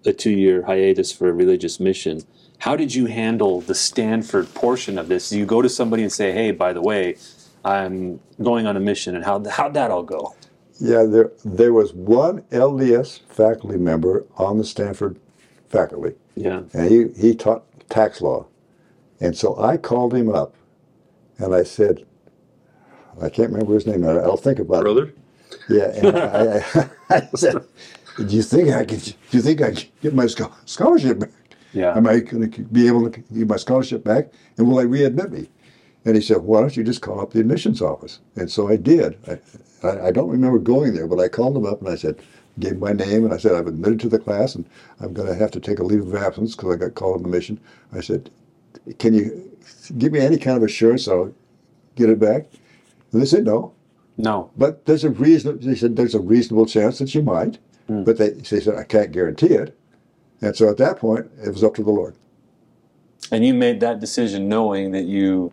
[0.06, 2.22] a two-year hiatus for a religious mission.
[2.58, 5.28] How did you handle the Stanford portion of this?
[5.28, 7.16] Do you go to somebody and say, "Hey, by the way,
[7.64, 10.34] I'm going on a mission," and how how'd that all go?
[10.80, 11.04] yeah.
[11.04, 15.18] There there was one LDS faculty member on the Stanford
[15.68, 16.62] faculty, Yeah.
[16.72, 18.46] and he he taught tax law,
[19.20, 20.54] and so I called him up,
[21.38, 22.04] and I said,
[23.20, 24.04] I can't remember his name.
[24.04, 24.84] I- I'll think about it.
[24.84, 25.12] Brother?
[25.68, 27.54] Yeah, and I, I, I said,
[28.18, 29.02] "Do you think I could?
[29.02, 30.26] Do you think I could get my
[30.66, 31.30] scholarship back?
[31.72, 31.96] Yeah.
[31.96, 34.32] Am I going to be able to get my scholarship back?
[34.58, 35.48] And will they readmit me?"
[36.04, 38.76] And he said, "Why don't you just call up the admissions office?" And so I
[38.76, 39.18] did.
[39.26, 42.20] I, I, I don't remember going there, but I called them up and I said,
[42.58, 44.64] gave my name and I said I've admitted to the class and
[45.00, 47.22] I'm going to have to take a leave of absence because I got called on
[47.22, 47.58] the mission.
[47.92, 48.30] I said,
[48.98, 49.50] "Can you
[49.98, 51.32] give me any kind of assurance I'll
[51.96, 52.46] get it back?"
[53.12, 53.72] And they said, "No."
[54.16, 54.50] No.
[54.56, 55.58] But there's a reason.
[55.60, 58.04] They said there's a reasonable chance that you might, hmm.
[58.04, 59.76] but they, they said I can't guarantee it.
[60.40, 62.14] And so at that point, it was up to the Lord.
[63.32, 65.52] And you made that decision knowing that you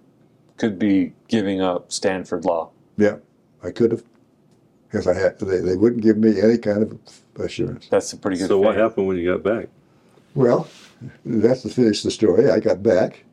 [0.61, 2.69] could be giving up Stanford Law.
[2.95, 3.15] Yeah,
[3.63, 4.03] I could have,
[4.87, 6.99] because I had they, they wouldn't give me any kind of
[7.43, 7.87] assurance.
[7.89, 8.47] That's a pretty good.
[8.47, 9.69] So what happened when you got back?
[10.35, 10.67] Well,
[11.25, 12.51] that's to finish the story.
[12.51, 13.23] I got back.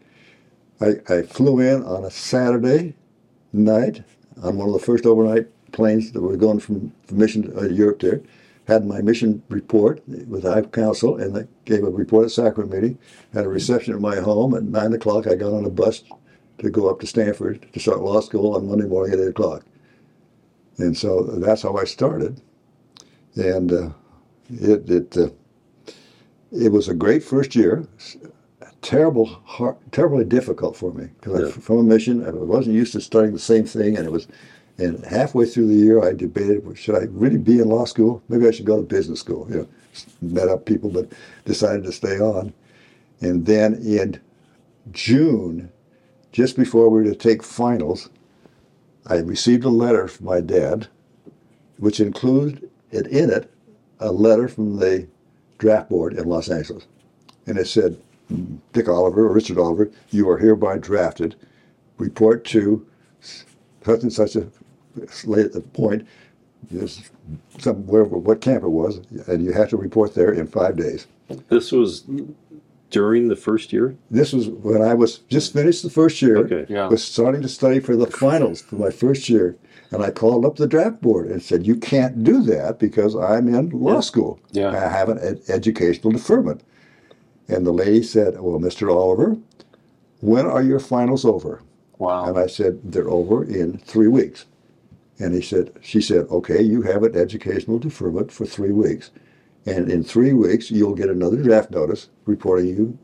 [0.80, 2.94] I, I flew in on a Saturday
[3.52, 4.04] night
[4.42, 7.64] on one of the first overnight planes that were going from, from mission to uh,
[7.64, 8.22] Europe there.
[8.68, 12.72] Had my mission report with the High Council and I gave a report at sacrament
[12.72, 12.98] meeting.
[13.34, 15.26] Had a reception at my home at 9 o'clock.
[15.26, 16.04] I got on a bus
[16.58, 19.64] to go up to Stanford to start law school on Monday morning at 8 o'clock.
[20.78, 22.40] And so that's how I started.
[23.36, 23.90] and uh,
[24.50, 25.28] it it uh,
[26.50, 27.86] it was a great first year.
[28.80, 31.60] Terrible, hard, terribly difficult for me because Yeah.
[31.60, 34.28] from a mission, I wasn't used to studying the same thing, and it was.
[34.80, 38.22] And halfway through the year, I debated: should I really be in law school?
[38.28, 39.46] Maybe I should go to business school.
[39.50, 39.68] You know,
[40.22, 41.10] met up people, but
[41.44, 42.52] decided to stay on.
[43.20, 44.20] And then in
[44.92, 45.70] June,
[46.32, 48.10] just before we were to take finals,
[49.06, 50.88] I received a letter from my dad,
[51.78, 53.50] which included in it
[54.00, 55.06] a letter from the
[55.58, 56.86] draft board in Los Angeles.
[57.46, 57.98] And it said,
[58.72, 61.34] Dick Oliver or Richard Oliver, you are hereby drafted.
[61.96, 62.86] Report to
[63.82, 64.46] such and such a
[65.72, 66.06] point,
[66.70, 67.10] there's
[67.58, 71.06] some wherever what camp it was, and you have to report there in five days.
[71.48, 72.04] This was
[72.90, 73.96] during the first year?
[74.10, 76.38] This was when I was just finished the first year.
[76.38, 76.66] Okay.
[76.68, 76.88] Yeah.
[76.88, 79.56] Was starting to study for the finals for my first year,
[79.90, 83.48] and I called up the draft board and said, "You can't do that because I'm
[83.54, 84.00] in law Yeah.
[84.00, 84.40] school.
[84.52, 84.70] Yeah.
[84.70, 86.62] I have an ed- educational deferment."
[87.48, 88.90] And the lady said, "Well, Mr.
[88.94, 89.36] Oliver,
[90.20, 91.60] when are your finals over?"
[91.98, 92.26] Wow.
[92.26, 94.44] And I said, "They're over in three weeks."
[95.20, 99.10] And he said, "She said, okay, you have an educational deferment for three weeks,
[99.66, 102.98] and in three weeks you'll get another draft notice reporting you."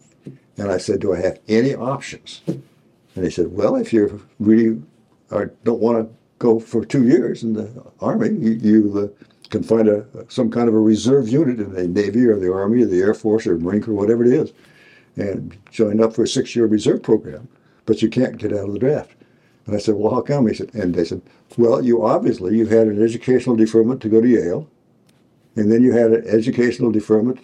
[0.57, 4.83] And I said, "Do I have any options?" And he said, "Well, if you really
[5.31, 9.63] are, don't want to go for two years in the army, you, you uh, can
[9.63, 12.87] find a some kind of a reserve unit in the Navy or the Army or
[12.87, 14.53] the Air Force or Marine Corps, whatever it is,
[15.17, 17.49] and join up for a six-year reserve program.
[17.87, 19.13] But you can't get out of the draft."
[19.67, 21.23] And I said, "Well, how come?" He said, and they said,
[21.57, 24.69] "Well, you obviously you had an educational deferment to go to Yale,
[25.57, 27.39] and then you had an educational deferment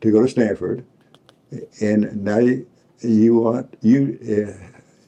[0.00, 0.84] to go to Stanford,
[1.80, 2.66] and now you,
[3.00, 4.52] you want you uh,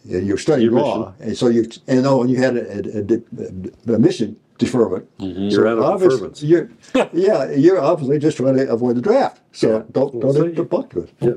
[0.04, 3.94] you're studying Your law, and so you and oh, and you had a, a, a,
[3.94, 5.08] a mission deferment.
[5.18, 6.42] You're out of deferments.
[6.42, 6.70] You're,
[7.12, 9.40] yeah, you're obviously just trying to avoid the draft.
[9.52, 9.82] So Yeah.
[9.92, 11.11] don't Well, don't so hit the you- buck to it.
[11.20, 11.32] Yeah.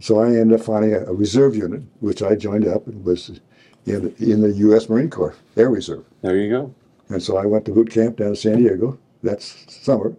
[0.00, 3.40] So I ended up finding a, a reserve unit, which I joined up and was
[3.86, 4.88] in in the U.S.
[4.88, 6.04] Marine Corps Air Reserve.
[6.22, 6.74] There you go.
[7.08, 10.14] And so I went to boot camp down in San Diego that summer.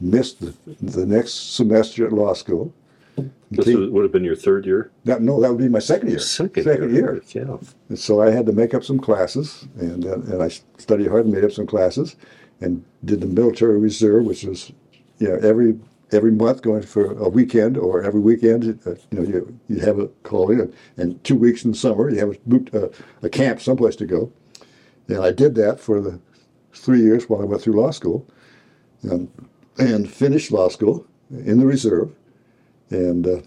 [0.00, 2.74] Missed the, the next semester at law school.
[3.50, 4.90] This Came- would have been your third year?
[5.04, 6.18] that, no, that would be my second year.
[6.18, 7.22] Second, year.
[7.28, 7.56] Yeah.
[7.88, 11.24] And so I had to make up some classes, and uh, and I studied hard
[11.24, 12.16] and made up some classes,
[12.60, 14.70] and did the military reserve, which was,
[15.18, 15.78] you know, every
[16.12, 19.98] every month going for a weekend or every weekend, uh, you know, you you have
[19.98, 22.88] a calling, and, and two weeks in the summer you have a, boot, uh,
[23.22, 24.30] a camp someplace to go,
[25.08, 26.20] and I did that for the
[26.74, 28.26] three years while I went through law school,
[29.02, 29.30] and
[29.78, 32.14] and finished law school in the reserve,
[32.90, 33.40] and uh,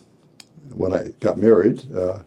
[0.73, 1.83] when I got married.
[1.93, 2.19] Uh,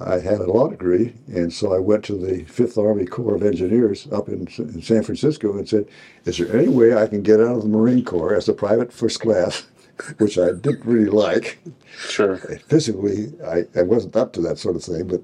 [0.00, 3.42] I had a law degree, and so I went to the Fifth Army Corps of
[3.42, 5.86] Engineers up in, in San Francisco and said,
[6.24, 8.92] "Is there any way I can get out of the Marine Corps as a private
[8.92, 9.66] first class?"
[10.16, 11.62] Which I didn't really like.
[12.08, 12.38] Sure.
[12.68, 15.22] Physically, I, I wasn't up to that sort of thing, but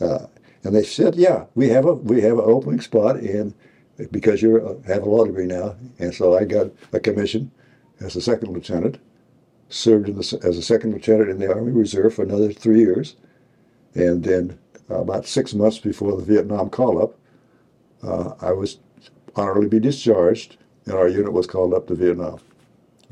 [0.00, 0.26] uh,
[0.62, 3.52] and they said, "Yeah, we have a we have an opening spot in
[4.10, 7.50] because you have a law degree now." And so I got a commission
[8.00, 8.98] as a second lieutenant,
[9.68, 13.16] served in the, as a second lieutenant in the Army Reserve for another three years.
[13.94, 17.18] And then about six months before the Vietnam call up,
[18.02, 18.78] uh, I was
[19.36, 22.40] honorably be discharged, and our unit was called up to Vietnam.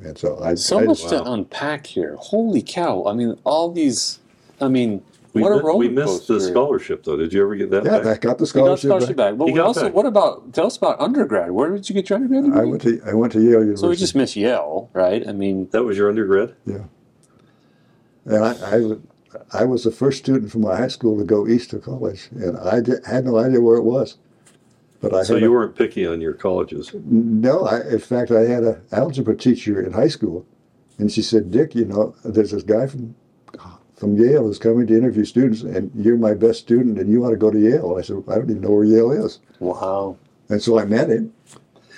[0.05, 0.55] And so I.
[0.55, 1.11] So I, much wow.
[1.11, 2.17] to unpack here.
[2.19, 3.05] Holy cow!
[3.07, 4.19] I mean, all these.
[4.61, 5.03] I mean,
[5.35, 7.17] We, what a mi- roller we missed the scholarship, though.
[7.17, 8.07] Did you ever get that Yeah, back?
[8.07, 8.89] I got the You got scholarship.
[8.89, 9.31] scholarship back.
[9.33, 9.39] back.
[9.39, 9.83] But You we got it also.
[9.85, 9.95] back.
[9.95, 10.53] What about?
[10.53, 11.51] Tell us about undergrad.
[11.53, 12.61] Where did you get your undergrad degree?
[12.61, 13.81] I went to I went to Yale University.
[13.81, 15.27] so we just missed Yale, right?
[15.27, 16.55] I mean, That was your undergrad?
[16.67, 16.85] Yeah.
[18.27, 18.99] And I, I, was-
[19.53, 22.59] I was the first student from my high school to go east to college, and
[22.59, 24.19] I did, had no idea where it was.
[25.01, 26.93] But I So you a- weren't picky on your colleges.
[27.07, 27.65] no.
[27.65, 30.45] I, in fact, I had an algebra teacher in high school,
[30.99, 33.15] and she said, "Dick, you know, there's this guy from
[34.03, 37.31] from Yale is coming to interview students, and you're my best student, and you want
[37.33, 40.17] to go to Yale." I said, "I don't even know where Yale is," wow.
[40.49, 41.33] and so I met him.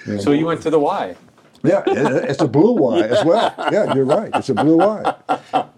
[0.05, 1.17] And- So you went to the Y.
[1.63, 3.55] yeah, it's a blue Y as well.
[3.73, 4.31] Yeah, you're right.
[4.35, 5.15] It's a blue Y.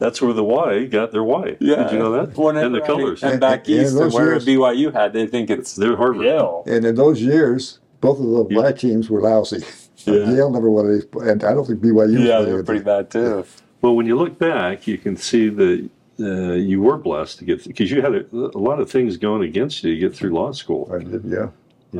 [0.01, 1.57] That's where the Y got their Y.
[1.61, 1.85] Yeah.
[1.85, 2.37] Did you know that?
[2.37, 3.23] and the colors.
[3.23, 5.95] And back And- and east, and those where years- BYU had, they think it's They're
[5.97, 6.25] Harvard.
[6.27, 6.65] Yale.
[6.67, 8.63] And in those years, both of the Yeah.
[8.63, 9.63] Y teams were lousy.
[10.05, 10.29] Yeah.
[10.35, 12.19] Yale never won any, and I don't think BYU.
[12.19, 13.45] Yeah, played they were pretty bad too.
[13.81, 15.89] Well, when you look back, you can see that
[16.21, 19.43] uh, you were blessed to get because you had a, a lot of things going
[19.43, 21.49] against you to get through law school, I did, yeah.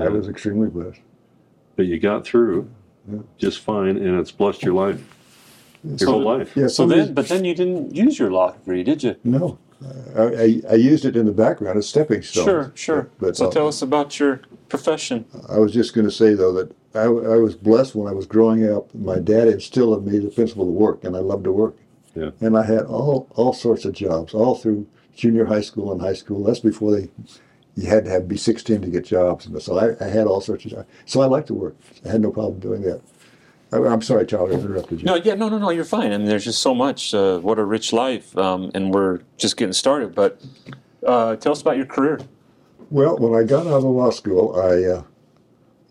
[0.03, 1.01] I was extremely blessed.
[1.77, 2.69] but you got through
[3.11, 3.21] Yeah.
[3.39, 5.01] just fine, and it's blessed your life,
[5.85, 6.57] your So- whole life.
[6.57, 9.17] Yeah, So some then, but then you didn't use your law degree, did you?
[9.25, 9.59] no,
[10.17, 12.45] I, I, I used it in the background as stepping stone.
[12.45, 13.09] Sure, sure.
[13.21, 15.27] But so uh, tell us about your profession.
[15.49, 18.25] I was just going to say though that I, I was blessed when I was
[18.27, 18.93] growing up.
[18.95, 21.77] My dad instilled in me the principle of work, and I loved to work.
[22.17, 22.31] Yeah.
[22.41, 26.15] And I had all all sorts of jobs, all through junior high school and high
[26.15, 26.43] school.
[26.45, 27.09] That's before they
[27.77, 29.47] you had to have be 16 to get jobs.
[29.47, 30.89] And so I, I had all sorts of jobs.
[31.05, 31.77] So I liked to work.
[32.05, 33.03] I had no problem doing that.
[33.73, 35.07] I, I'm sorry, Charlie, I interrupted you.
[35.07, 35.71] No, yeah, no, no, no.
[35.71, 36.13] You're fine.
[36.13, 37.13] I mean, there's just so much.
[37.13, 40.15] Uh, what a rich life, um, and we're just getting started.
[40.15, 40.41] But
[41.07, 42.21] uh, tell us about your career.
[42.91, 45.03] Well, when I got out of law school, I uh,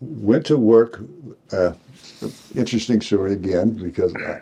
[0.00, 1.00] went to work.
[1.52, 1.74] Uh,
[2.56, 4.40] interesting story again, because I,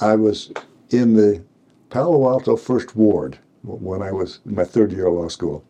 [0.00, 0.52] I was
[0.90, 1.42] in the
[1.90, 5.64] Palo Alto First Ward when I was in my third year of law school,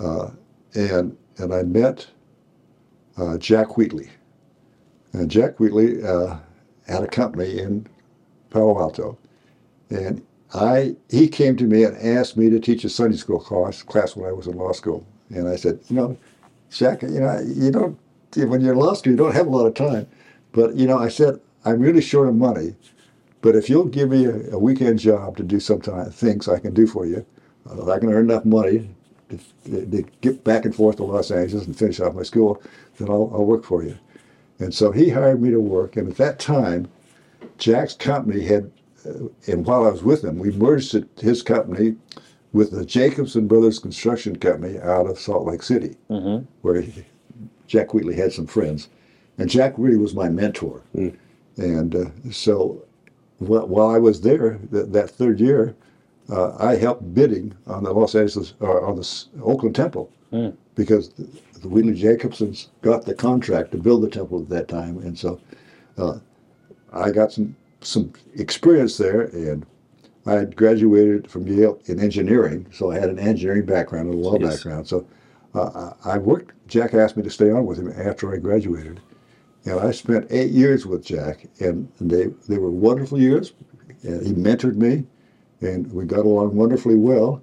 [0.00, 0.30] uh,
[0.74, 2.06] and and I met
[3.16, 4.10] uh, Jack Wheatley,
[5.12, 6.36] and Jack Wheatley uh,
[6.86, 7.86] had a company in
[8.50, 9.18] Palo Alto,
[9.90, 13.82] and I he came to me and asked me to teach a Sunday school class
[13.82, 16.16] class when I was in law school, and I said, you know,
[16.70, 17.98] Jack, you know, you don't
[18.36, 20.06] when you're in law school, you don't have a lot of time,
[20.52, 22.74] but you know, I said I'm really short of money,
[23.42, 26.58] but if you'll give me a, a weekend job to do some time, things I
[26.58, 27.24] can do for you,
[27.68, 28.90] uh, I can earn enough money
[29.30, 29.38] to,
[29.86, 32.62] to get back and forth to Los Angeles and finish off my school,
[32.98, 33.96] then I'll, I'll work for you.
[34.58, 36.88] And so he hired me to work, and at that time,
[37.58, 38.70] Jack's company had
[39.06, 41.96] uh, and while I was with him, we merged it- his company
[42.52, 46.44] with the Jacobson Brothers Construction Company out of Salt Lake City, Mm-hmm.
[46.60, 47.04] where he,
[47.66, 48.88] Jack Wheatley had some friends.
[49.38, 50.82] And Jack really was my mentor.
[51.56, 52.82] And uh, so
[53.40, 55.74] while I was there, th- that third year,
[56.30, 60.54] uh, I helped bidding on the Los Angeles, or on the Oakland Temple, Mm.
[60.76, 61.26] because the,
[61.60, 64.98] the Wheatley Jacobsons got the contract to build the temple at that time.
[64.98, 65.40] And so
[65.98, 66.18] uh,
[66.92, 69.66] I got some some experience there, and
[70.26, 74.28] I had graduated from Yale in engineering, so I had an engineering background and a
[74.28, 74.86] law background.
[74.86, 75.04] So
[75.54, 76.52] uh, I worked.
[76.68, 79.00] Jack asked me to stay on with him after I graduated,
[79.64, 83.52] and I spent eight years with Jack, and they they were wonderful years.
[84.02, 85.04] And he mentored me,
[85.60, 87.42] and we got along wonderfully well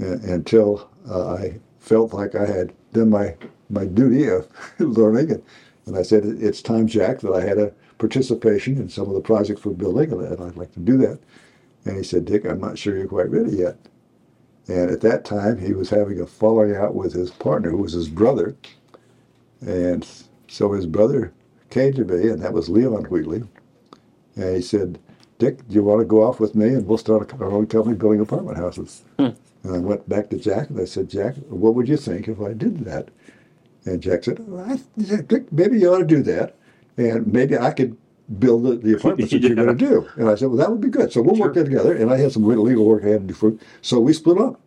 [0.00, 3.34] uh, until uh, I felt like I had done my
[3.70, 5.42] my duty of learning, and,
[5.86, 9.20] and I said, "It's time, Jack, that I had a participation in some of the
[9.20, 11.18] projects we're building, and I'd like to do that."
[11.84, 13.76] And he said, "Dick, I'm not sure you're quite ready yet."
[14.68, 17.92] And at that time, he was having a falling out with his partner, who was
[17.92, 18.56] his brother,
[19.60, 20.06] and
[20.48, 21.32] so his brother
[21.70, 23.42] came to me, and that was Leon Wheatley,
[24.36, 24.98] and he said,
[25.38, 27.96] "Dick, do you want to go off with me, and we'll start our own company
[27.96, 29.30] building apartment houses?" Hmm.
[29.64, 32.38] And I went back to Jack and I said, Jack, what would you think if
[32.38, 33.08] I did that?
[33.86, 36.54] And Jack said, well, Dick, maybe you ought to do that.
[36.98, 37.96] And maybe I could
[38.38, 40.06] build the, the apartments that you're going to do.
[40.16, 41.12] And I said, well, that would be good.
[41.14, 41.64] So we'll work Sure.
[41.64, 41.94] that together.
[41.96, 44.60] And I had some legal work I had to do for So we split up.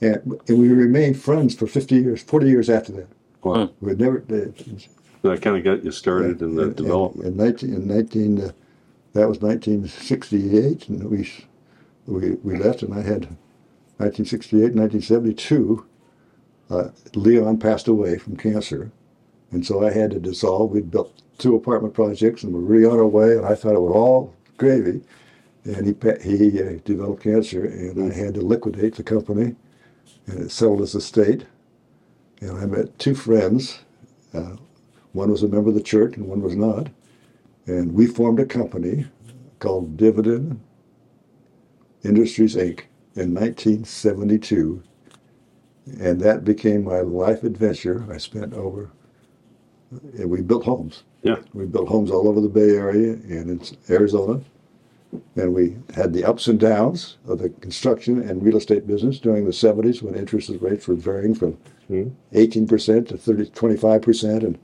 [0.00, 3.08] And, and we remained friends for 50 years, 40 years after that.
[3.42, 3.70] Wow.
[3.80, 4.52] We never, uh,
[5.22, 7.26] That kind of got you started in the development.
[7.26, 8.52] In 19, in 19 uh,
[9.14, 11.28] that was 1968, and we,
[12.06, 13.26] we, we left, and I had
[13.98, 15.86] 1968, 1972,
[16.70, 18.90] uh, Leon passed away from cancer.
[19.50, 20.70] And so I had to dissolve.
[20.70, 23.80] We'd built two apartment projects and we're really on our way, and I thought it
[23.80, 25.02] was all gravy.
[25.64, 29.54] And he, he uh, developed cancer, and I had to liquidate the company,
[30.26, 31.44] and it settled his estate.
[32.42, 33.78] And I met two friends.
[34.34, 34.56] Uh,
[35.12, 36.88] one was a member of the church, and one was not.
[37.66, 39.06] And we formed a company
[39.60, 40.60] called Dividend
[42.02, 42.80] Industries Inc.
[43.14, 44.82] in 1972.
[46.00, 48.04] And that became my life adventure.
[48.10, 48.90] I spent over,
[50.18, 51.04] and we built homes.
[51.22, 51.36] Yeah.
[51.52, 54.40] We built homes all over the Bay Area and in Arizona.
[55.36, 59.44] And we had the ups and downs of the construction and real estate business during
[59.44, 61.56] the 70s when interest rates were varying from
[61.92, 62.36] Hmm.
[62.36, 64.44] 18% to 30, 25%.
[64.44, 64.58] And,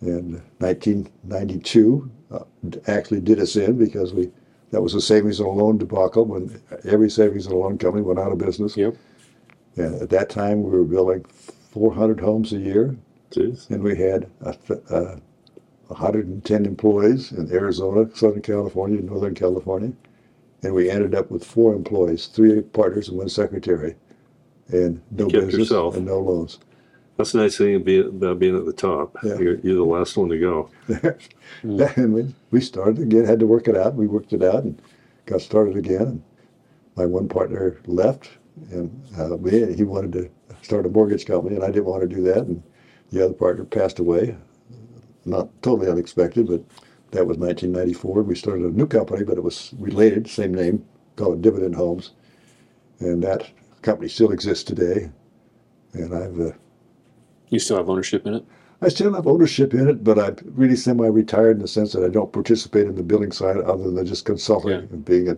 [0.00, 2.40] and 1992 uh,
[2.86, 4.30] actually did us in because we
[4.72, 8.02] that was a savings and a loan debacle when every savings and a loan company
[8.02, 8.76] went out of business.
[8.76, 8.96] Yep.
[9.76, 11.24] And at that time, we were building
[11.70, 12.96] 400 homes a year,
[13.30, 13.70] Jeez.
[13.70, 14.56] and we had a,
[14.90, 15.16] uh,
[15.88, 19.92] 110 employees in Arizona, Southern California, Northern California,
[20.62, 23.94] and we ended up with four employees, three partners and one secretary,
[24.68, 25.96] and no kept business yourself.
[25.96, 26.58] and no loans.
[27.16, 29.16] That's the nice thing about being at the top.
[29.22, 29.38] Yeah.
[29.38, 30.70] You're, you're the last one to go.
[31.62, 33.94] and we, we started again, had to work it out.
[33.94, 34.80] We worked it out and
[35.24, 36.02] got started again.
[36.02, 36.22] And
[36.94, 38.30] my one partner left,
[38.70, 40.30] and uh, we, he wanted to
[40.62, 42.38] start a mortgage company, and I didn't want to do that.
[42.38, 42.62] And
[43.10, 44.36] the other partner passed away,
[45.24, 46.62] not totally unexpected, but
[47.12, 48.22] that was 1994.
[48.22, 50.84] We started a new company, but it was related, same name,
[51.16, 52.12] called Dividend Homes,
[53.00, 53.48] and that
[53.86, 55.10] company still exists today.
[55.94, 56.52] And I've uh,
[57.48, 58.44] You still have ownership in it?
[58.82, 62.08] I still have ownership in it, but I'm really semi-retired in the sense that I
[62.08, 64.78] don't participate in the building side other than just consulting Yeah.
[64.90, 65.36] and being a.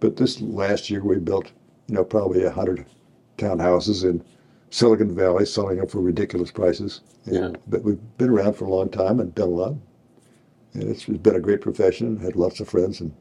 [0.00, 1.50] But this last year we built,
[1.88, 2.86] you know, probably a hundred
[3.38, 4.22] townhouses in
[4.70, 7.00] Silicon Valley, selling them for ridiculous prices.
[7.26, 7.50] And- Yeah.
[7.66, 9.74] But we've been around for a long time and done a lot.
[10.74, 12.18] And it's been a great profession.
[12.18, 13.12] Had lots of friends and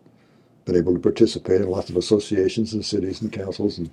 [0.66, 3.90] been able to participate in lots of associations and cities and councils and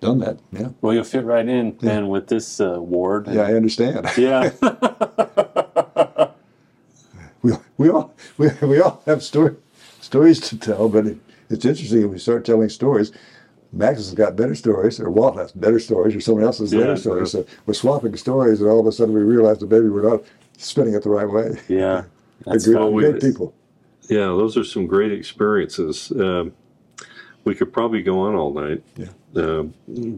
[0.00, 0.38] done that.
[0.52, 0.68] Yeah.
[0.80, 3.26] Well, you'll fit right in, Ben, with this uh, ward.
[3.28, 4.06] Yeah, I understand.
[4.16, 4.50] Yeah.
[7.42, 9.56] we, we all we, we all have story,
[10.00, 11.18] stories to tell, but it,
[11.50, 13.12] it's interesting if we start telling stories.
[13.70, 16.80] Max has got better stories, or Walt has better stories, or someone else has Yeah,
[16.80, 17.32] better stories.
[17.32, 20.22] So we're swapping stories, and all of a sudden we realize that maybe we're not
[20.56, 21.58] spinning it the right way.
[21.68, 22.04] yeah.
[22.46, 22.92] That's Great, fun.
[22.94, 23.52] great people.
[24.08, 26.10] Yeah, those are some great experiences.
[26.12, 26.52] Um,
[27.44, 28.82] we could probably go on all night.
[28.96, 29.08] Yeah.
[29.36, 29.74] Um,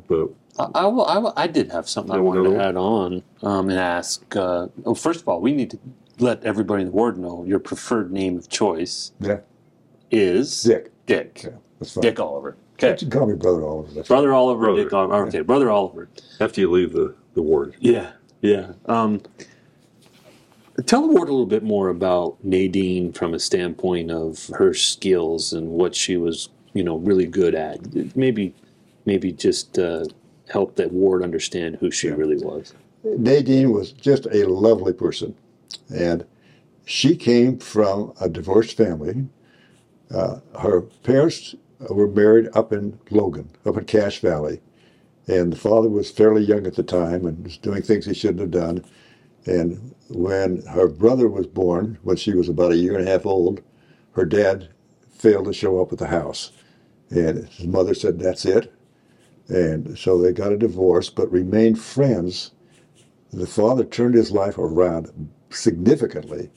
[0.08, 3.78] but I, I, I, I did have something I wanted to add on um, and
[3.78, 4.34] ask.
[4.36, 5.78] Uh, oh, first of all, we need to
[6.18, 9.40] let everybody in the ward know your preferred name of choice Yeah,
[10.10, 10.92] is Dick.
[11.06, 11.42] Dick.
[11.44, 12.02] Yeah, that's fine.
[12.02, 12.56] Dick Oliver.
[12.82, 12.96] Okay.
[12.96, 13.92] can call me brother Oliver.
[13.92, 14.84] That's Brother Oliver, Brother.
[14.84, 15.26] Dick Oliver.
[15.26, 16.08] Okay, Brother Oliver.
[16.40, 18.72] after you leave the, the ward, Yeah, yeah.
[18.86, 19.20] Um,
[20.86, 25.52] tell the ward a little bit more about Nadine from a standpoint of her skills
[25.52, 28.16] and what she was, you know, really good at.
[28.16, 28.54] Maybe,
[29.04, 30.04] maybe just uh,
[30.48, 32.74] help that ward understand who she really was.
[33.04, 35.34] Nadine was just a lovely person,
[35.94, 36.24] and
[36.84, 39.28] she came from a divorced family.
[40.10, 41.54] Uh, her parents
[41.88, 44.60] were married up in Logan, up in Cache Valley,
[45.26, 48.40] and the father was fairly young at the time and was doing things he shouldn't
[48.40, 48.84] have done.
[49.46, 53.24] And when her brother was born, when she was about a year and a half
[53.24, 53.62] old,
[54.12, 54.68] her dad
[55.10, 56.52] failed to show up at the house,
[57.10, 58.72] and his mother said, "That's it."
[59.50, 62.52] And so they got a divorce, but remained friends
[63.32, 66.50] the father turned his life around significantly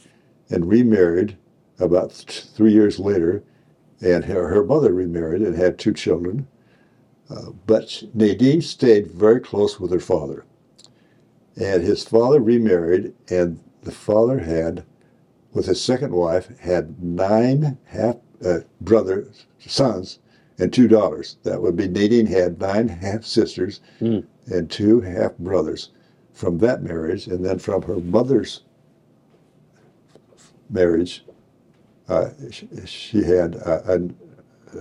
[0.50, 1.38] and remarried
[1.80, 3.44] about th- three years later.
[4.02, 6.48] And her, her mother remarried and had two children.
[7.30, 10.46] Uh, but Nadine stayed very close with her father.
[11.56, 14.84] And his father remarried, and the father had,
[15.52, 19.30] with his second wife, had nine half uh, brother
[19.60, 20.20] sons
[20.60, 21.38] and two daughters.
[21.44, 24.20] That would be Nadine had nine half sisters Hmm.
[24.48, 25.90] and two half brothers
[26.34, 28.62] from that marriage, and then from her mother's
[30.70, 31.24] marriage,
[32.10, 34.16] uh, she, she had uh, an,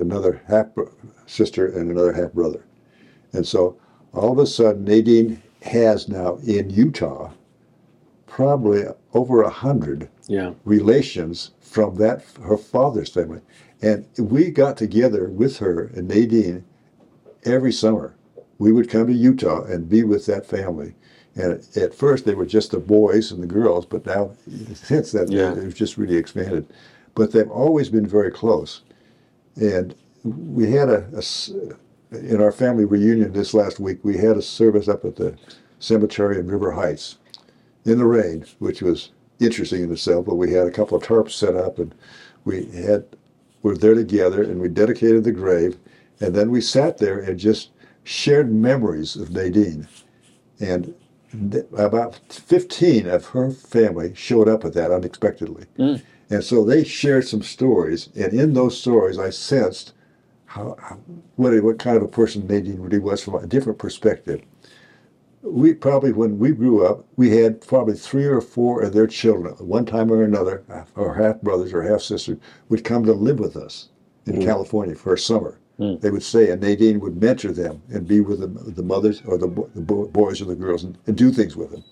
[0.01, 0.67] another half
[1.27, 2.65] sister and another half brother.
[3.33, 3.77] And so
[4.13, 7.31] all of a sudden, Nadine has now in Utah
[8.27, 10.55] probably over a hundred Yeah.
[10.65, 13.41] relations from that her father's family,
[13.83, 16.65] and we got together with her and Nadine
[17.45, 18.15] every summer.
[18.59, 20.95] We would come to Utah and be with that family.
[21.35, 24.33] And at first they were just the boys and the girls, but now
[24.75, 25.53] since then Yeah.
[25.55, 26.67] they've just really expanded.
[27.15, 28.83] But they've always been very close.
[29.57, 31.05] And we had a
[32.13, 33.99] in our family reunion this last week.
[34.03, 35.35] We had a service up at the
[35.79, 37.17] cemetery in River Heights
[37.85, 39.11] in the rain, which was
[39.41, 40.27] interesting in itself.
[40.27, 41.95] But we had a couple of tarps set up, and
[42.45, 43.05] we had
[43.63, 45.79] were there together, and we dedicated the grave,
[46.21, 47.71] and then we sat there and just
[48.05, 49.89] shared memories of Nadine,
[50.61, 50.95] and
[51.51, 55.67] th- about 15 of her family showed up at that unexpectedly.
[55.79, 56.03] Mm.
[56.31, 59.93] And so they shared some stories, and in those stories, I sensed
[60.47, 60.99] how, how
[61.37, 64.43] what, what kind of a person Nadine really was from a different perspective.
[65.43, 69.55] We probably, when we grew up, we had probably three or four of their children,
[69.55, 70.63] one time or another,
[70.95, 72.39] or half brothers or half sisters,
[72.69, 73.89] would come to live with us
[74.27, 75.59] in California for a summer.
[75.99, 79.37] They would stay, and Nadine would mentor them and be with the, the mothers or
[79.37, 81.83] the, the boys or the girls and, and do things with them.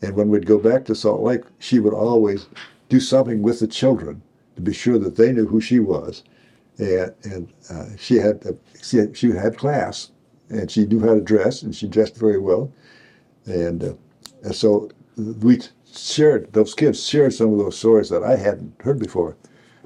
[0.00, 2.46] And when we'd go back to Salt Lake, she would always
[2.88, 4.22] do something with the children
[4.56, 6.24] to be sure that they knew who she was.
[6.78, 10.12] And, and uh, she had uh, she had, she had class,
[10.50, 12.72] and she knew how to dress, and she dressed very well.
[13.46, 13.92] And, uh,
[14.42, 15.60] and so we
[15.92, 19.36] shared those kids shared some of those stories that I hadn't heard before.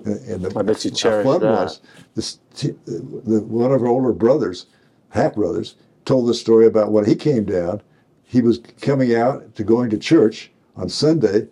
[0.05, 1.51] And, and the, I bet you fun that.
[1.51, 1.81] was
[2.15, 4.67] this, the, one of our older brothers,
[5.11, 7.83] half brothers, told the story about when he came down.
[8.25, 11.49] He was coming out to going to church on Sunday,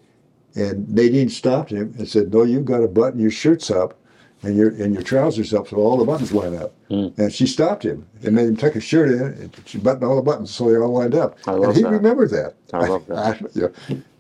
[0.55, 4.00] and Nadine stopped him and said, "No, you've got to button your shirts up
[4.43, 7.09] and your and your trousers up so all the buttons line up." Hmm.
[7.19, 10.17] And she stopped him and made him tuck his shirt in, and she buttoned all
[10.17, 11.39] the buttons so they all lined up.
[11.47, 11.91] I love and he that.
[11.91, 12.55] remembered that.
[12.73, 13.41] I love that.
[13.55, 13.69] yeah.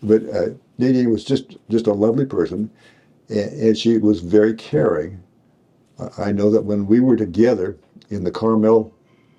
[0.03, 0.47] But uh,
[0.79, 2.71] Nadine was just just a lovely person,
[3.29, 5.21] and, and she was very caring.
[5.99, 7.77] I- I know that when we were together
[8.09, 8.93] in the Carmel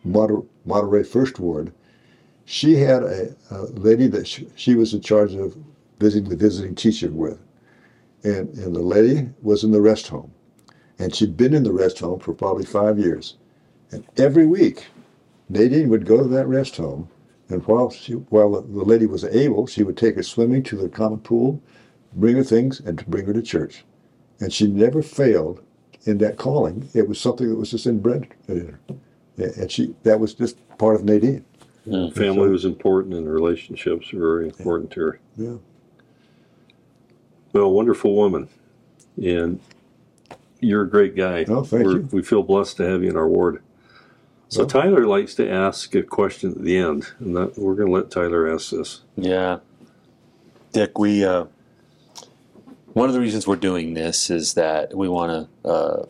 [0.03, 1.73] Moder- Monterey First Ward,
[2.45, 5.55] she had a, a lady that she, she was in charge of
[5.99, 7.39] visiting the visiting teacher with,
[8.23, 10.31] and and the lady was in the rest home,
[11.01, 13.35] and she'd been in the rest home for probably five years,
[13.91, 14.87] and every week,
[15.49, 17.09] Nadine would go to that rest home,
[17.49, 20.77] and while she while the, the lady was able, she would take her swimming to
[20.77, 21.61] the common pool,
[22.13, 23.83] bring her things, and to bring her to church,
[24.39, 25.61] and she never failed
[26.05, 26.87] in that calling.
[26.93, 28.79] It was something that was just inbred in her,
[29.37, 31.43] and she that was just part of Nadine.
[31.87, 32.17] Mm-hmm.
[32.17, 35.19] Family was important and relationships were very important to her.
[35.35, 35.55] Yeah.
[37.53, 38.47] Well, wonderful woman.
[39.17, 39.59] And
[40.61, 41.43] you're a great guy.
[41.47, 42.09] Oh, thank We're- you.
[42.11, 43.61] We feel blessed to have you in our ward.
[44.47, 47.93] So Tyler likes to ask a question at the end, and that, we're going to
[47.93, 48.99] let Tyler ask this.
[49.15, 49.59] Yeah.
[50.73, 51.45] Dick, we uh,
[52.93, 56.05] one of the reasons we're doing this is that we want to uh,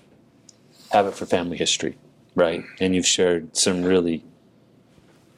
[0.92, 1.98] have it for family history,
[2.34, 2.64] right?
[2.80, 4.24] And you've shared some really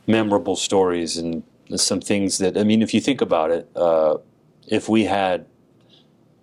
[0.07, 1.43] memorable stories and
[1.75, 4.17] some things that I mean, if you think about it, uh,
[4.67, 5.45] if we had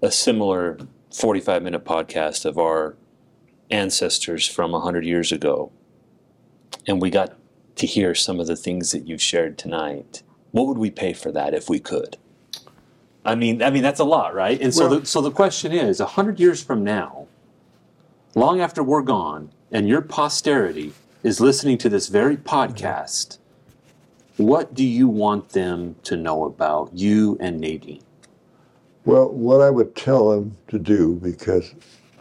[0.03, 0.79] a similar
[1.13, 2.97] forty-five minute podcast of our
[3.71, 5.71] ancestors from hundred years ago,
[6.87, 7.35] and we got
[7.77, 11.31] to hear some of the things that you've shared tonight, what would we pay for
[11.33, 12.17] that if we could?
[13.25, 14.61] I mean, I mean that's a lot, right?
[14.61, 17.27] And so, Well- the, so the question is, a hundred years from now,
[18.35, 20.93] long after we're gone, and your posterity
[21.23, 23.39] is listening to this very podcast,
[24.37, 28.03] what do you want them to know about you and Nadine?
[29.05, 31.75] Well, what I would tell them to do, because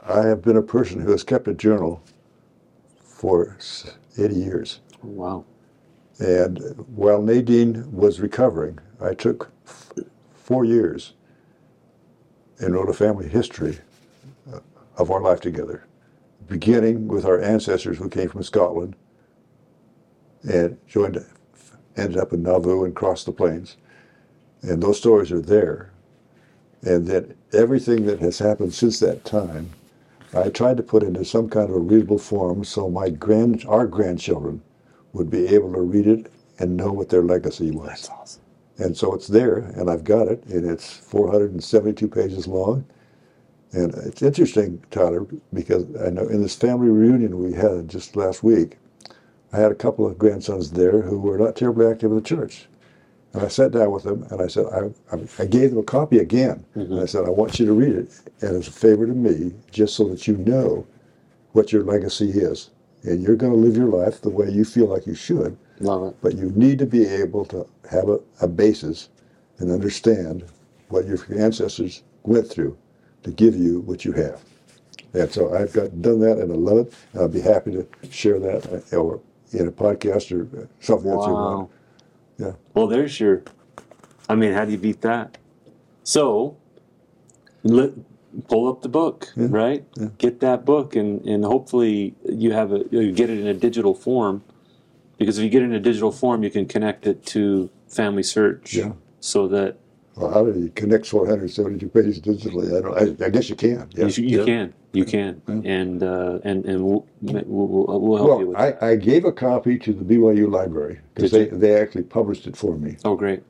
[0.04, 2.02] I have been a person who has kept a journal
[3.04, 3.58] for
[4.18, 4.80] 80 years.
[5.04, 5.46] Oh, wow.
[6.20, 9.92] And while Nadine was recovering, I took f-
[10.34, 11.14] four years
[12.60, 13.78] and wrote a family history
[14.52, 14.60] uh,
[14.98, 15.86] of our life together,
[16.48, 18.96] beginning with our ancestors who came from Scotland
[20.44, 21.26] and joined,
[21.96, 23.78] ended up in Nauvoo and crossed the plains.
[24.62, 25.92] And those stories are there.
[26.82, 29.70] And that everything that has happened since that time,
[30.34, 33.88] I tried to put into some kind of a readable form so my grand, our
[33.88, 34.62] grandchildren
[35.14, 37.88] would be able to read it and know what their legacy was.
[37.88, 38.42] That's awesome.
[38.78, 42.86] And so it's there, and I've got it, and it's 472 pages long.
[43.72, 48.42] And it's interesting, Tyler, because I know in this family reunion we had just last
[48.42, 48.78] week,
[49.52, 52.68] I had a couple of grandsons there who were not terribly active in the church.
[53.34, 55.84] And I sat down with them and I said, I, I, I gave them a
[55.84, 56.66] copy again.
[56.74, 58.12] And I said, I want you to read it.
[58.42, 60.86] And as a favor to me, just so that you know
[61.52, 62.72] what your legacy is.
[63.04, 65.58] And you're going to live your life the way you feel like you should.
[65.80, 66.16] Love it.
[66.22, 69.10] But you need to be able to have a, a basis
[69.60, 70.44] and understand
[70.90, 72.78] what your ancestors went through
[73.24, 74.42] to give you what you have.
[75.14, 76.94] And so I've got done that and I love it.
[77.14, 79.22] And I'll be happy to share that uh, or
[79.54, 81.70] in a podcast or something that you want.
[82.40, 82.54] Yeah.
[82.74, 83.44] Well, there's your.
[84.30, 85.38] I mean, how do you beat that?
[86.04, 86.58] So,
[87.64, 87.92] let,
[88.48, 89.84] pull up the book, Yeah, right?
[89.98, 90.08] yeah.
[90.18, 93.94] Get that book, and and hopefully you have a you get it in a digital
[93.94, 94.44] form,
[95.18, 98.24] because if you get it in a digital form, you can connect it to Family
[98.24, 98.94] Search, Yeah.
[99.20, 99.78] so that
[100.20, 102.78] Well, how do you connect 472 pages digitally?
[102.78, 103.88] I, don't, I, I guess you can.
[103.96, 104.08] Yeah.
[104.08, 104.46] you, you Yeah.
[104.46, 105.72] can, you can, Yeah.
[105.72, 108.58] and uh, and and we'll, we'll, we'll we'll help you with.
[108.58, 112.48] I, I gave a copy to the BYU library because they, Did they actually published
[112.48, 112.98] it for me.
[113.06, 113.44] oh, great.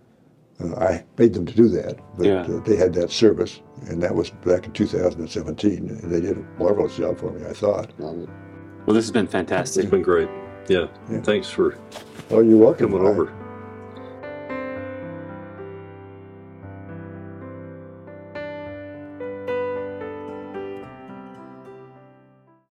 [0.63, 2.41] Uh, I paid them to do that, but Yeah.
[2.41, 5.89] uh, they had that service, and that was back in 2017.
[5.89, 7.91] And they did a marvelous job for me, I thought.
[7.97, 8.27] Well,
[8.87, 9.83] this has been fantastic.
[9.85, 10.29] It's been great.
[10.67, 10.87] Yeah.
[11.09, 11.21] Yeah.
[11.21, 11.77] Thanks for
[12.29, 12.91] Oh, you're welcome.
[12.91, 13.33] coming I- over.